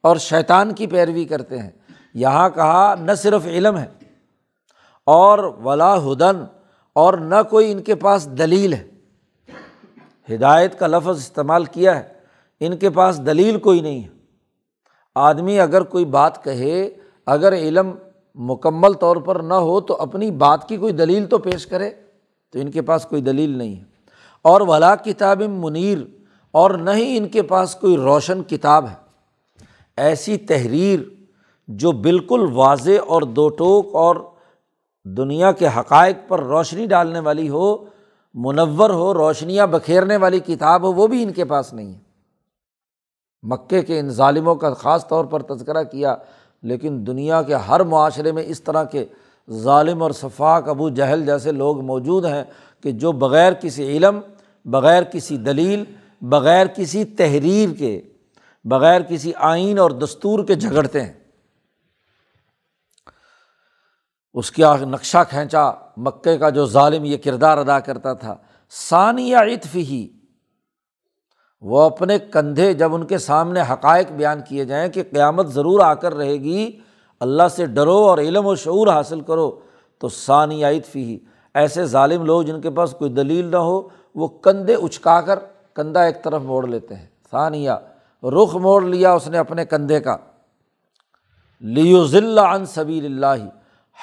اور 0.02 0.16
شیطان 0.16 0.74
کی 0.74 0.86
پیروی 0.86 1.24
کرتے 1.24 1.58
ہیں۔ 1.58 1.70
یہاں 2.14 2.50
کہا، 2.50 2.94
نہ 2.94 3.12
صرف 3.12 3.46
علم 3.46 3.78
ہے 3.78 3.86
اور 5.06 5.38
ولا 5.38 5.96
ہدن 5.96 6.44
اور 6.94 7.14
نہ 7.14 7.34
کوئی 7.50 7.72
ان 7.72 7.82
کے 7.82 7.94
پاس 7.94 8.28
دلیل 8.38 8.72
ہے۔ 8.72 8.88
ہدایت 10.34 10.78
کا 10.78 10.86
لفظ 10.86 11.16
استعمال 11.16 11.64
کیا 11.64 11.96
ہے، 11.96 12.08
ان 12.60 12.76
کے 12.76 12.90
پاس 12.90 13.26
دلیل 13.26 13.58
کوئی 13.58 13.80
نہیں 13.80 14.04
ہے۔ 14.04 14.08
آدمی 15.14 15.60
اگر 15.60 15.82
کوئی 15.82 16.04
بات 16.04 16.44
کہے، 16.44 16.90
اگر 17.26 17.52
علم 17.52 17.90
مکمل 18.34 18.92
طور 18.92 19.16
پر 19.16 19.40
نہ 19.40 19.54
ہو 19.54 19.80
تو 19.80 19.96
اپنی 20.02 20.30
بات 20.30 20.68
کی 20.68 20.76
کوئی 20.76 20.92
دلیل 20.92 21.26
تو 21.26 21.38
پیش 21.38 21.66
کرے، 21.66 21.90
تو 22.52 22.58
ان 22.58 22.70
کے 22.70 22.82
پاس 22.82 23.06
کوئی 23.06 23.22
دلیل 23.22 23.58
نہیں 23.58 23.76
ہے۔ 23.76 23.84
اور 24.42 24.60
ولا 24.60 24.96
کتاب 24.96 25.42
منیر 25.42 25.98
اور 26.50 26.70
نہ 26.70 26.90
ہی 26.90 27.16
ان 27.16 27.28
کے 27.28 27.42
پاس 27.42 27.74
کوئی 27.74 27.96
روشن 27.96 28.42
کتاب 28.42 28.88
ہے۔ 28.88 29.09
ایسی 29.96 30.37
تحریر 30.37 31.00
جو 31.68 31.92
بالکل 31.92 32.40
واضح 32.53 32.90
اور 33.07 33.22
دو 33.22 33.48
ٹوک 33.48 33.94
اور 33.94 34.16
دنیا 35.05 35.53
کے 35.53 35.66
حقائق 35.66 36.16
پر 36.29 36.42
روشنی 36.42 36.87
ڈالنے 36.87 37.18
والی 37.18 37.48
ہو، 37.48 37.85
منور 38.35 38.90
ہو، 38.90 39.14
روشنیاں 39.14 39.66
بکھیرنے 39.66 40.16
والی 40.16 40.40
کتاب 40.40 40.83
ہو، 40.83 40.92
وہ 40.92 41.07
بھی 41.07 41.22
ان 41.22 41.33
کے 41.33 41.44
پاس 41.44 41.72
نہیں 41.72 41.92
ہے۔ 41.92 41.98
مکے 43.42 43.83
کے 43.83 43.98
ان 43.98 44.09
ظالموں 44.09 44.55
کا 44.55 44.74
خاص 44.74 45.09
طور 45.09 45.24
پر 45.24 45.42
تذکرہ 45.42 45.83
کیا، 45.83 46.16
لیکن 46.62 47.07
دنیا 47.07 47.42
کے 47.42 47.55
ہر 47.55 47.81
معاشرے 47.81 48.33
میں 48.33 48.42
اس 48.46 48.62
طرح 48.62 48.85
کے 48.85 49.05
ظالم 49.50 50.03
اور 50.03 50.11
صفاق 50.11 50.68
ابو 50.68 50.88
جہل 50.88 51.26
جیسے 51.26 51.53
لوگ 51.53 51.81
موجود 51.81 52.24
ہیں 52.24 52.44
کہ 52.83 52.92
جو 52.92 53.12
بغیر 53.12 53.53
کسی 53.53 53.96
علم، 53.96 54.20
بغیر 54.64 55.03
کسی 55.03 55.37
دلیل، 55.37 55.85
بغیر 56.20 56.66
کسی 56.66 57.05
تحریر 57.05 57.68
کے 57.79 58.00
بغیر 58.64 59.00
کسی 59.00 59.32
آئین 59.36 59.78
اور 59.78 59.90
دستور 59.90 60.44
کے 60.44 60.54
جھگڑتے 60.54 61.02
ہیں۔ 61.02 61.12
اس 64.34 64.50
کا 64.50 64.76
نقشہ 64.76 65.18
کھینچا 65.28 65.70
مکے 65.96 66.38
کا 66.38 66.50
جو 66.50 66.66
ظالم 66.66 67.04
یہ 67.04 67.16
کردار 67.16 67.58
ادا 67.58 67.80
کرتا 67.80 68.12
تھا۔ 68.12 68.36
ثانیہ 68.70 69.36
عطف 69.36 69.74
ہی 69.74 70.08
وہ 71.60 71.82
اپنے 71.82 72.18
کندھے 72.18 72.72
جب 72.74 72.94
ان 72.94 73.06
کے 73.06 73.18
سامنے 73.18 73.60
حقائق 73.60 74.12
بیان 74.12 74.40
کیے 74.48 74.64
جائیں 74.64 74.88
کہ 74.88 75.02
قیامت 75.02 75.46
ضرور 75.46 75.80
آ 75.80 75.94
کر 75.94 76.14
رہے 76.14 76.34
گی، 76.34 76.80
اللہ 77.20 77.48
سے 77.48 77.66
ڈرو 77.66 77.96
اور 77.96 78.18
علم 78.18 78.46
و 78.46 78.54
شعور 78.54 78.86
حاصل 78.86 79.20
کرو، 79.20 79.60
تو 79.98 80.08
ثانی 80.08 80.80
فی 80.80 81.04
ہی 81.04 81.18
ایسے 81.54 81.84
ظالم 81.84 82.24
لوگ 82.24 82.42
جن 82.42 82.60
کے 82.60 82.70
پاس 82.70 82.94
کوئی 82.98 83.10
دلیل 83.10 83.44
نہ 83.44 83.56
ہو، 83.56 83.88
وہ 84.14 84.28
کندھے 84.28 84.74
اچکا 84.74 85.20
کر 85.20 85.38
کندھا 85.74 86.02
ایک 86.02 86.24
طرف 86.24 86.42
موڑ 86.42 86.66
لیتے 86.68 86.94
ہیں۔ 86.94 87.06
ثانیہ 87.30 87.70
رخ 88.22 88.56
موڑ 88.56 88.85
لیا 88.85 89.12
اس 89.12 89.28
نے 89.28 89.38
اپنے 89.38 89.64
کندھے 89.64 90.00
کا۔ 90.00 90.16
لیو 91.61 92.06
ذلّہ 92.06 92.40
عن 92.40 92.64
صبی 92.64 93.06
اللہ 93.06 93.48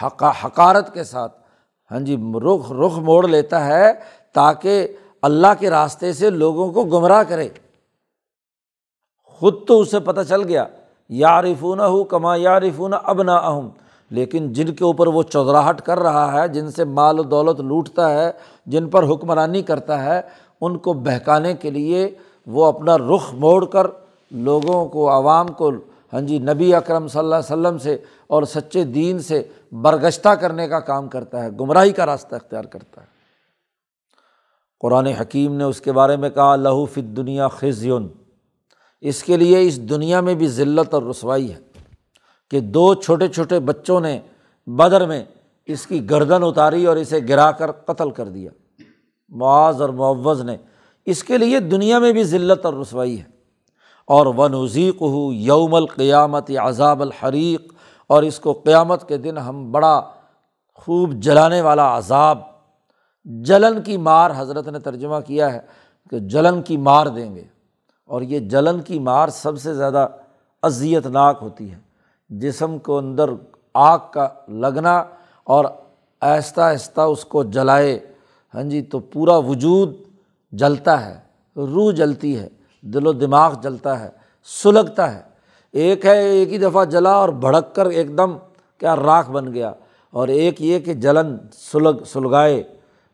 حقا 0.04 0.32
حقارت 0.46 0.94
کے 0.94 1.04
ساتھ۔ 1.04 1.38
ہاں 1.92 2.00
جی 2.00 2.18
رخ 2.36 2.72
رخ 2.72 2.98
موڑ 2.98 3.28
لیتا 3.28 3.66
ہے 3.66 3.94
تاکہ 4.34 4.88
اللہ 5.22 5.48
کے 5.60 5.70
راستے 5.70 6.14
سے 6.14 6.30
لوگوں 6.30 6.72
کو 6.72 6.84
گمراہ 6.84 7.24
کرے۔ 7.24 7.50
خود 9.24 9.54
تو 9.68 9.80
اسے 9.80 10.00
پتہ 10.00 10.22
چل 10.30 10.44
گیا 10.44 10.66
یارفون 11.10 11.80
ہو 11.80 12.04
کما 12.04 12.36
یارفون 12.36 12.94
اب 13.04 13.24
نہ 13.24 13.32
اہم 13.32 13.70
لیکن 14.10 14.54
جن 14.54 14.76
کے 14.76 14.84
اوپر 14.84 15.08
وہ 15.08 15.24
چودراہٹ 15.24 15.82
کر 15.82 16.00
رہا 16.00 16.42
ہے، 16.42 16.48
جن 16.48 16.72
سے 16.72 16.86
مال 16.86 17.20
و 17.20 17.24
دولت 17.24 17.60
لوٹتا 17.60 18.10
ہے، 18.10 18.32
جن 18.66 18.90
پر 18.90 19.04
حکمرانی 19.04 19.62
کرتا 19.62 20.04
ہے، 20.04 20.22
ان 20.62 20.78
کو 20.78 20.94
بہکانے 20.94 21.54
کے 21.54 21.70
لیے 21.70 22.16
وہ 22.48 22.66
اپنا 22.66 22.98
رخ 22.98 23.34
موڑ 23.34 23.66
کر 23.66 23.88
لوگوں 24.32 24.86
کو، 24.86 25.10
عوام 25.10 25.48
کو 25.48 25.72
ہاں 26.14 26.22
جی 26.22 26.40
نبی 26.40 26.76
اکرم 26.76 27.08
صلی 27.08 27.20
اللہ 27.20 27.36
علیہ 27.36 27.54
وسلم 27.54 27.78
سے 27.78 27.98
اور 28.28 28.44
سچے 28.44 28.84
دین 28.84 29.20
سے 29.20 29.44
برگشتہ 29.72 30.30
کرنے 30.30 30.68
کا 30.68 30.80
کام 30.80 31.08
کرتا 31.08 31.44
ہے، 31.44 31.50
گمراہی 31.50 31.92
کا 31.92 32.06
راستہ 32.06 32.36
اختیار 32.36 32.64
کرتا 32.64 33.02
ہے۔ 33.02 33.06
قرآن 34.80 35.06
حکیم 35.06 35.56
نے 35.56 35.64
اس 35.64 35.82
کے 35.82 35.92
بارے 35.92 36.16
میں 36.16 36.30
کہا، 36.30 36.56
لہو 36.56 36.86
فت 36.86 37.18
دنیا 37.18 37.48
خزیون۔ 37.48 38.08
اس 39.02 39.24
کے 39.24 39.38
لیے 39.38 39.62
اس 39.62 39.90
دنیا 39.90 40.22
میں 40.22 40.36
بھی 40.36 40.48
ذلت 40.48 40.94
اور 40.94 41.04
رسوائی 41.04 41.54
ہے 41.54 41.60
کہ 42.52 42.60
دو 42.60 42.94
چھوٹے 42.94 43.28
چھوٹے 43.28 43.60
بچوں 43.60 44.00
نے 44.00 44.20
بدر 44.68 45.08
میں 45.08 45.26
اس 45.66 45.88
کی 45.88 46.10
گردن 46.10 46.44
اتاری 46.44 46.86
اور 46.86 46.98
اسے 46.98 47.20
گرا 47.30 47.52
کر 47.52 47.72
قتل 47.72 48.12
کر 48.12 48.26
دیا۔ 48.26 48.52
معاذ 49.30 49.82
اور 49.82 49.90
معوض 49.90 50.42
نے۔ 50.42 50.58
اس 51.06 51.24
کے 51.24 51.38
لیے 51.38 51.60
دنیا 51.60 52.00
میں 52.00 52.12
بھی 52.12 52.24
ذلت 52.24 52.66
اور 52.66 52.74
رسوائی 52.74 53.20
ہے۔ 53.20 53.37
اور 54.10 54.26
ون 54.38 54.54
وزیق 54.54 55.02
ہو 55.02 55.32
یوم 55.34 55.74
القیامت 55.76 56.52
عذاب 56.62 57.02
الحریق، 57.02 57.74
اور 58.10 58.24
اس 58.24 58.40
کو 58.40 58.54
قیامت 58.56 59.08
کے 59.08 59.18
دن 59.18 59.38
ہم 59.38 59.72
بڑا 59.72 60.00
خوب 60.76 61.14
جلانے 61.24 61.62
والا 61.62 61.98
عذاب، 61.98 62.40
جلن 63.26 63.82
کی 63.82 63.98
مار 64.00 64.32
حضرت 64.38 64.68
نے 64.68 64.80
ترجمہ 64.80 65.20
کیا 65.28 65.52
ہے 65.54 65.60
کہ 66.12 66.20
جلن 66.30 66.62
کی 66.62 66.78
مار 66.80 67.08
دیں 67.08 67.34
گے، 67.36 67.44
اور 68.10 68.22
یہ 68.22 68.40
جلن 68.50 68.82
کی 68.82 69.00
مار 69.00 69.30
سب 69.34 69.58
سے 69.60 69.74
زیادہ 69.74 70.08
اذیت 70.64 71.08
ناک 71.08 71.40
ہوتی 71.42 71.72
ہے۔ 71.72 71.80
جسم 72.30 72.78
کو 72.80 72.98
اندر 72.98 73.30
آگ 73.76 74.00
کا 74.14 74.28
لگنا 74.62 74.98
اور 75.48 75.66
آہستہ 76.22 76.62
آہستہ 76.62 77.02
اس 77.02 77.26
کو 77.26 77.44
جلائے 77.56 77.98
ہاں 78.54 78.64
جی 78.64 78.82
تو 78.82 79.00
پورا 79.12 79.36
وجود 79.46 79.96
جلتا 80.54 81.06
ہے، 81.06 81.18
روح 81.56 81.92
جلتی 81.92 82.38
ہے۔ 82.40 82.48
دل 82.94 83.08
و 83.08 83.12
دماغ 83.12 83.54
جلتا 83.62 84.00
ہے، 84.00 84.10
سلگتا 84.64 85.16
ہے۔ 85.16 85.22
ایک 85.72 86.06
ہے 86.06 86.30
ایک 86.30 86.54
ہی 86.54 86.58
دفعہ 86.58 86.86
جلا 86.86 87.12
اور 87.12 87.30
بھڑک 87.30 87.76
کر 87.76 87.86
ایک 87.86 88.18
دم 88.18 88.38
کیا 88.78 88.96
راکھ 88.96 89.32
بن 89.32 89.54
گیا۔ 89.54 89.72
اور 90.12 90.28
ایک 90.28 90.62
یہ 90.62 90.80
کہ 90.80 90.94
جلن 90.94 91.36
سلگ، 91.72 92.04
سلگائے۔ 92.06 92.64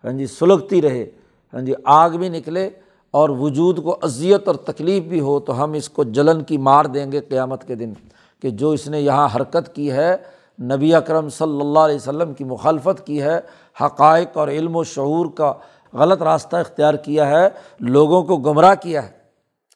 ہاں 0.04 0.12
جی 0.12 0.28
سلگتی 0.28 0.82
رہے۔ 0.82 1.06
ہاں 1.54 1.62
جی 1.62 1.74
آگ 1.84 2.10
بھی 2.10 2.30
نکلے 2.30 2.70
اور 3.12 3.30
وجود 3.30 3.84
کو 3.84 3.98
اذیت 4.02 4.48
اور 4.48 4.56
تکلیف 4.56 5.04
بھی 5.04 5.20
ہو 5.20 5.40
تو 5.40 5.64
ہم 5.64 5.74
اس 5.74 5.90
کو 5.90 6.04
جلن 6.04 6.44
کی 6.44 6.58
مار 6.58 6.86
دیں 6.86 7.12
گے 7.12 7.20
قیامت 7.20 7.68
کے 7.68 7.76
دن۔ 7.76 7.94
کہ 8.42 8.50
جو 8.50 8.70
اس 8.70 8.88
نے 8.88 9.02
یہاں 9.02 9.28
حرکت 9.36 9.76
کی 9.76 9.92
ہے، 9.92 10.18
نبی 10.62 10.96
اکرم 10.96 11.30
صلی 11.30 11.62
اللہ 11.62 11.80
علیہ 11.80 11.96
وسلم 11.96 12.34
کی 12.34 12.44
مخالفت 12.44 13.08
کی 13.08 13.22
ہے، 13.22 13.40
حقائق 13.82 14.38
اور 14.38 14.48
علم 14.48 14.76
و 14.76 14.84
شعور 14.84 15.26
کا 15.36 15.54
غلط 15.94 16.22
راستہ 16.22 16.56
اختیار 16.56 16.94
کیا 16.94 17.28
ہے، 17.30 17.50
لوگوں 17.80 18.24
کو 18.24 18.38
گمراہ 18.38 18.76
کیا 18.82 19.04
ہے۔ 19.04 19.23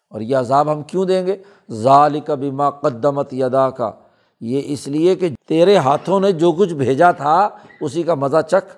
اور 0.10 0.22
یہ 0.22 0.38
عذاب 0.38 0.72
ہم 0.72 0.84
کیوں 0.84 1.05
دیں 1.05 1.28
گے؟ 1.28 1.38
ظال 1.72 2.20
کبھی 2.20 2.51
ماں 2.51 2.72
قدمت 2.72 3.34
یدا 3.34 3.70
کا 3.70 3.91
یہ 4.41 4.62
اس 4.66 4.88
لیے 4.88 5.16
کہ 5.16 5.30
تیرے 5.47 5.78
ہاتھوں 5.78 6.20
نے 6.20 6.32
جو 6.32 6.51
کچھ 6.51 6.74
بھیجا 6.74 7.12
تھا، 7.12 7.49
اسی 7.82 8.03
کا 8.03 8.16
مزہ 8.16 8.38
چکھ۔ 8.47 8.78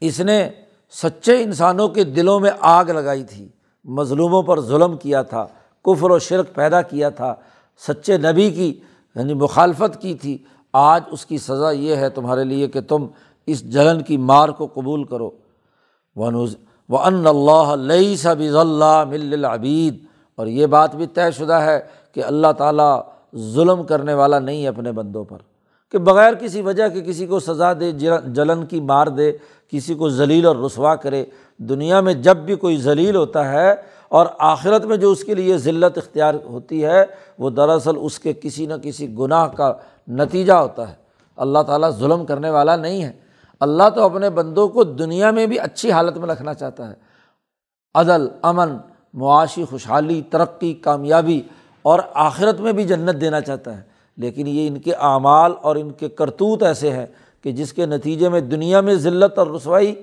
اس 0.00 0.20
نے 0.20 0.50
سچے 0.90 1.42
انسانوں 1.42 1.88
کے 1.88 2.04
دلوں 2.04 2.40
میں 2.40 2.50
آگ 2.60 2.84
لگائی 2.84 3.24
تھی، 3.24 3.48
مظلوموں 3.84 4.42
پر 4.42 4.60
ظلم 4.60 4.96
کیا 4.96 5.22
تھا، 5.22 5.46
کفر 5.84 6.10
و 6.10 6.18
شرک 6.18 6.54
پیدا 6.54 6.82
کیا 6.82 7.08
تھا، 7.08 7.34
سچے 7.86 8.18
نبی 8.18 8.50
کی 8.50 8.80
یعنی 9.14 9.34
مخالفت 9.34 10.02
کی 10.02 10.14
تھی۔ 10.14 10.38
آج 10.72 11.02
اس 11.10 11.26
کی 11.26 11.38
سزا 11.38 11.70
یہ 11.70 11.96
ہے 11.96 12.08
تمہارے 12.08 12.44
لیے 12.44 12.68
کہ 12.68 12.80
تم 12.80 13.06
اس 13.46 13.72
جلن 13.72 14.02
کی 14.02 14.16
مار 14.16 14.48
کو 14.48 14.66
قبول 14.66 15.04
کرو۔ 15.04 15.30
ونوز 16.16 16.56
و 16.90 16.98
ان 16.98 17.26
اللہ 17.26 17.74
لئی 17.76 18.16
سب 18.16 18.36
اللہ 18.54 19.04
مل 19.08 19.44
اور 19.44 20.46
یہ 20.46 20.66
بات 20.66 20.94
بھی 20.94 21.06
طے 21.06 21.30
شدہ 21.30 21.52
ہے 21.52 21.80
کہ 22.12 22.24
اللہ 22.24 22.52
تعالیٰ 22.58 23.02
ظلم 23.36 23.82
کرنے 23.82 24.14
والا 24.14 24.38
نہیں 24.38 24.62
ہے 24.62 24.68
اپنے 24.68 24.92
بندوں 24.92 25.24
پر۔ 25.24 25.38
کہ 25.92 25.98
بغیر 25.98 26.34
کسی 26.34 26.62
وجہ 26.62 26.88
کے 26.88 27.00
کسی 27.00 27.26
کو 27.26 27.40
سزا 27.40 27.72
دے 27.72 27.92
جلن 28.26 28.66
کی 28.66 28.80
مار 28.80 29.06
دے، 29.06 29.32
کسی 29.68 29.94
کو 29.94 30.08
ذلیل 30.08 30.46
اور 30.46 30.56
رسوا 30.56 30.94
کرے، 30.94 31.24
دنیا 31.58 32.00
میں 32.00 32.14
جب 32.14 32.36
بھی 32.36 32.54
کوئی 32.54 32.76
ذلیل 32.76 33.16
ہوتا 33.16 33.52
ہے 33.52 33.74
اور 34.08 34.26
آخرت 34.38 34.84
میں 34.84 34.96
جو 34.96 35.10
اس 35.10 35.24
کے 35.24 35.34
لیے 35.34 35.58
ذلت 35.58 35.98
اختیار 35.98 36.34
ہوتی 36.44 36.84
ہے، 36.84 37.04
وہ 37.38 37.50
دراصل 37.50 37.92
اس 38.00 38.18
کے 38.18 38.32
کسی 38.32 38.66
نہ 38.66 38.74
کسی 38.82 39.18
گناہ 39.18 39.46
کا 39.46 39.72
نتیجہ 40.08 40.52
ہوتا 40.52 40.88
ہے۔ 40.88 40.94
اللہ 41.36 41.58
تعالیٰ 41.58 41.90
ظلم 41.90 42.26
کرنے 42.26 42.50
والا 42.50 42.76
نہیں 42.76 43.04
ہے۔ 43.04 43.29
اللہ 43.60 43.88
تو 43.94 44.02
اپنے 44.02 44.30
بندوں 44.30 44.68
کو 44.68 44.84
دنیا 44.84 45.30
میں 45.30 45.46
بھی 45.46 45.58
اچھی 45.58 45.92
حالت 45.92 46.16
میں 46.16 46.28
رکھنا 46.28 46.54
چاہتا 46.54 46.88
ہے۔ 46.88 46.94
عدل، 47.94 48.28
امن، 48.42 48.76
معاشی، 49.14 49.64
خوشحالی، 49.64 50.22
ترقی، 50.30 50.74
کامیابی 50.74 51.42
اور 51.82 52.00
آخرت 52.14 52.60
میں 52.60 52.72
بھی 52.72 52.84
جنت 52.84 53.20
دینا 53.20 53.40
چاہتا 53.40 53.76
ہے۔ 53.76 53.82
لیکن 54.16 54.46
یہ 54.46 54.66
ان 54.66 54.80
کے 54.80 54.92
اعمال 54.94 55.52
اور 55.62 55.76
ان 55.76 55.90
کے 55.90 56.08
کرتوت 56.08 56.62
ایسے 56.62 56.90
ہیں 56.90 57.06
کہ 57.42 57.52
جس 57.52 57.72
کے 57.72 57.86
نتیجے 57.86 58.28
میں 58.28 58.40
دنیا 58.40 58.80
میں 58.80 58.94
ذلت 58.94 59.38
اور 59.38 59.46
رسوائی 59.46 59.94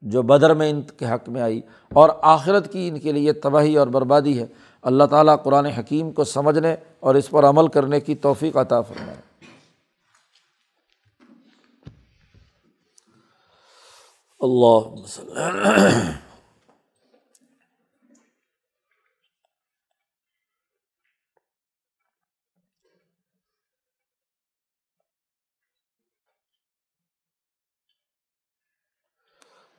جو 0.00 0.22
بدر 0.22 0.54
میں 0.54 0.70
ان 0.70 0.82
کے 0.82 1.06
حق 1.06 1.28
میں 1.28 1.42
آئی 1.42 1.60
اور 1.92 2.08
آخرت 2.22 2.72
کی 2.72 2.88
ان 2.88 2.98
کے 2.98 3.12
لیے 3.12 3.32
تباہی 3.32 3.76
اور 3.76 3.86
بربادی 3.86 4.38
ہے۔ 4.38 4.46
اللہ 4.82 5.04
تعالیٰ 5.04 5.36
قرآن 5.42 5.66
حکیم 5.66 6.10
کو 6.10 6.24
سمجھنے 6.24 6.76
اور 7.00 7.14
اس 7.14 7.30
پر 7.30 7.44
عمل 7.44 7.68
کرنے 7.68 8.00
کی 8.00 8.14
توفیق 8.14 8.56
عطا 8.56 8.80
فرمائے۔ 8.80 9.31
اللہ 14.42 14.88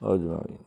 اجمعین۔ 0.02 0.64